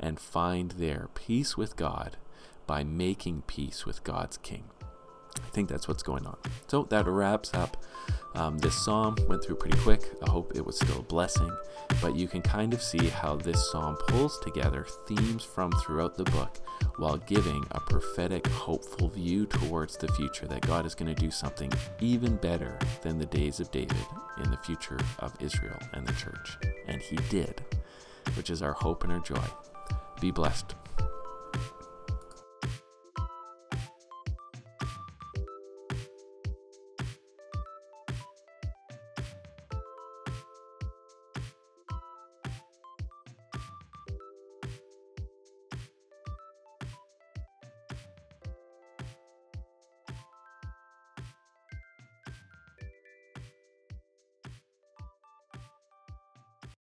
and 0.00 0.18
find 0.18 0.72
their 0.72 1.08
peace 1.14 1.56
with 1.56 1.76
God 1.76 2.16
by 2.66 2.82
making 2.82 3.42
peace 3.46 3.84
with 3.84 4.02
God's 4.02 4.38
king. 4.38 4.64
I 5.38 5.48
think 5.50 5.68
that's 5.68 5.88
what's 5.88 6.02
going 6.02 6.26
on. 6.26 6.36
So 6.68 6.84
that 6.84 7.06
wraps 7.06 7.52
up 7.54 7.76
um, 8.34 8.58
this 8.58 8.74
psalm. 8.84 9.16
Went 9.28 9.44
through 9.44 9.56
pretty 9.56 9.78
quick. 9.78 10.02
I 10.26 10.30
hope 10.30 10.52
it 10.54 10.64
was 10.64 10.76
still 10.76 10.98
a 10.98 11.02
blessing. 11.02 11.50
But 12.00 12.16
you 12.16 12.26
can 12.26 12.42
kind 12.42 12.74
of 12.74 12.82
see 12.82 13.06
how 13.08 13.36
this 13.36 13.70
psalm 13.70 13.96
pulls 14.08 14.38
together 14.40 14.86
themes 15.06 15.44
from 15.44 15.70
throughout 15.72 16.16
the 16.16 16.24
book 16.24 16.58
while 16.96 17.16
giving 17.16 17.64
a 17.70 17.80
prophetic, 17.80 18.46
hopeful 18.46 19.08
view 19.08 19.46
towards 19.46 19.96
the 19.96 20.08
future 20.08 20.46
that 20.46 20.66
God 20.66 20.86
is 20.86 20.94
going 20.94 21.14
to 21.14 21.20
do 21.20 21.30
something 21.30 21.72
even 22.00 22.36
better 22.36 22.78
than 23.02 23.18
the 23.18 23.26
days 23.26 23.60
of 23.60 23.70
David 23.70 23.96
in 24.42 24.50
the 24.50 24.58
future 24.58 24.98
of 25.20 25.32
Israel 25.40 25.78
and 25.92 26.06
the 26.06 26.12
church. 26.14 26.58
And 26.86 27.00
he 27.00 27.16
did, 27.28 27.62
which 28.36 28.50
is 28.50 28.62
our 28.62 28.72
hope 28.72 29.04
and 29.04 29.12
our 29.12 29.20
joy. 29.20 29.44
Be 30.20 30.30
blessed. 30.30 30.74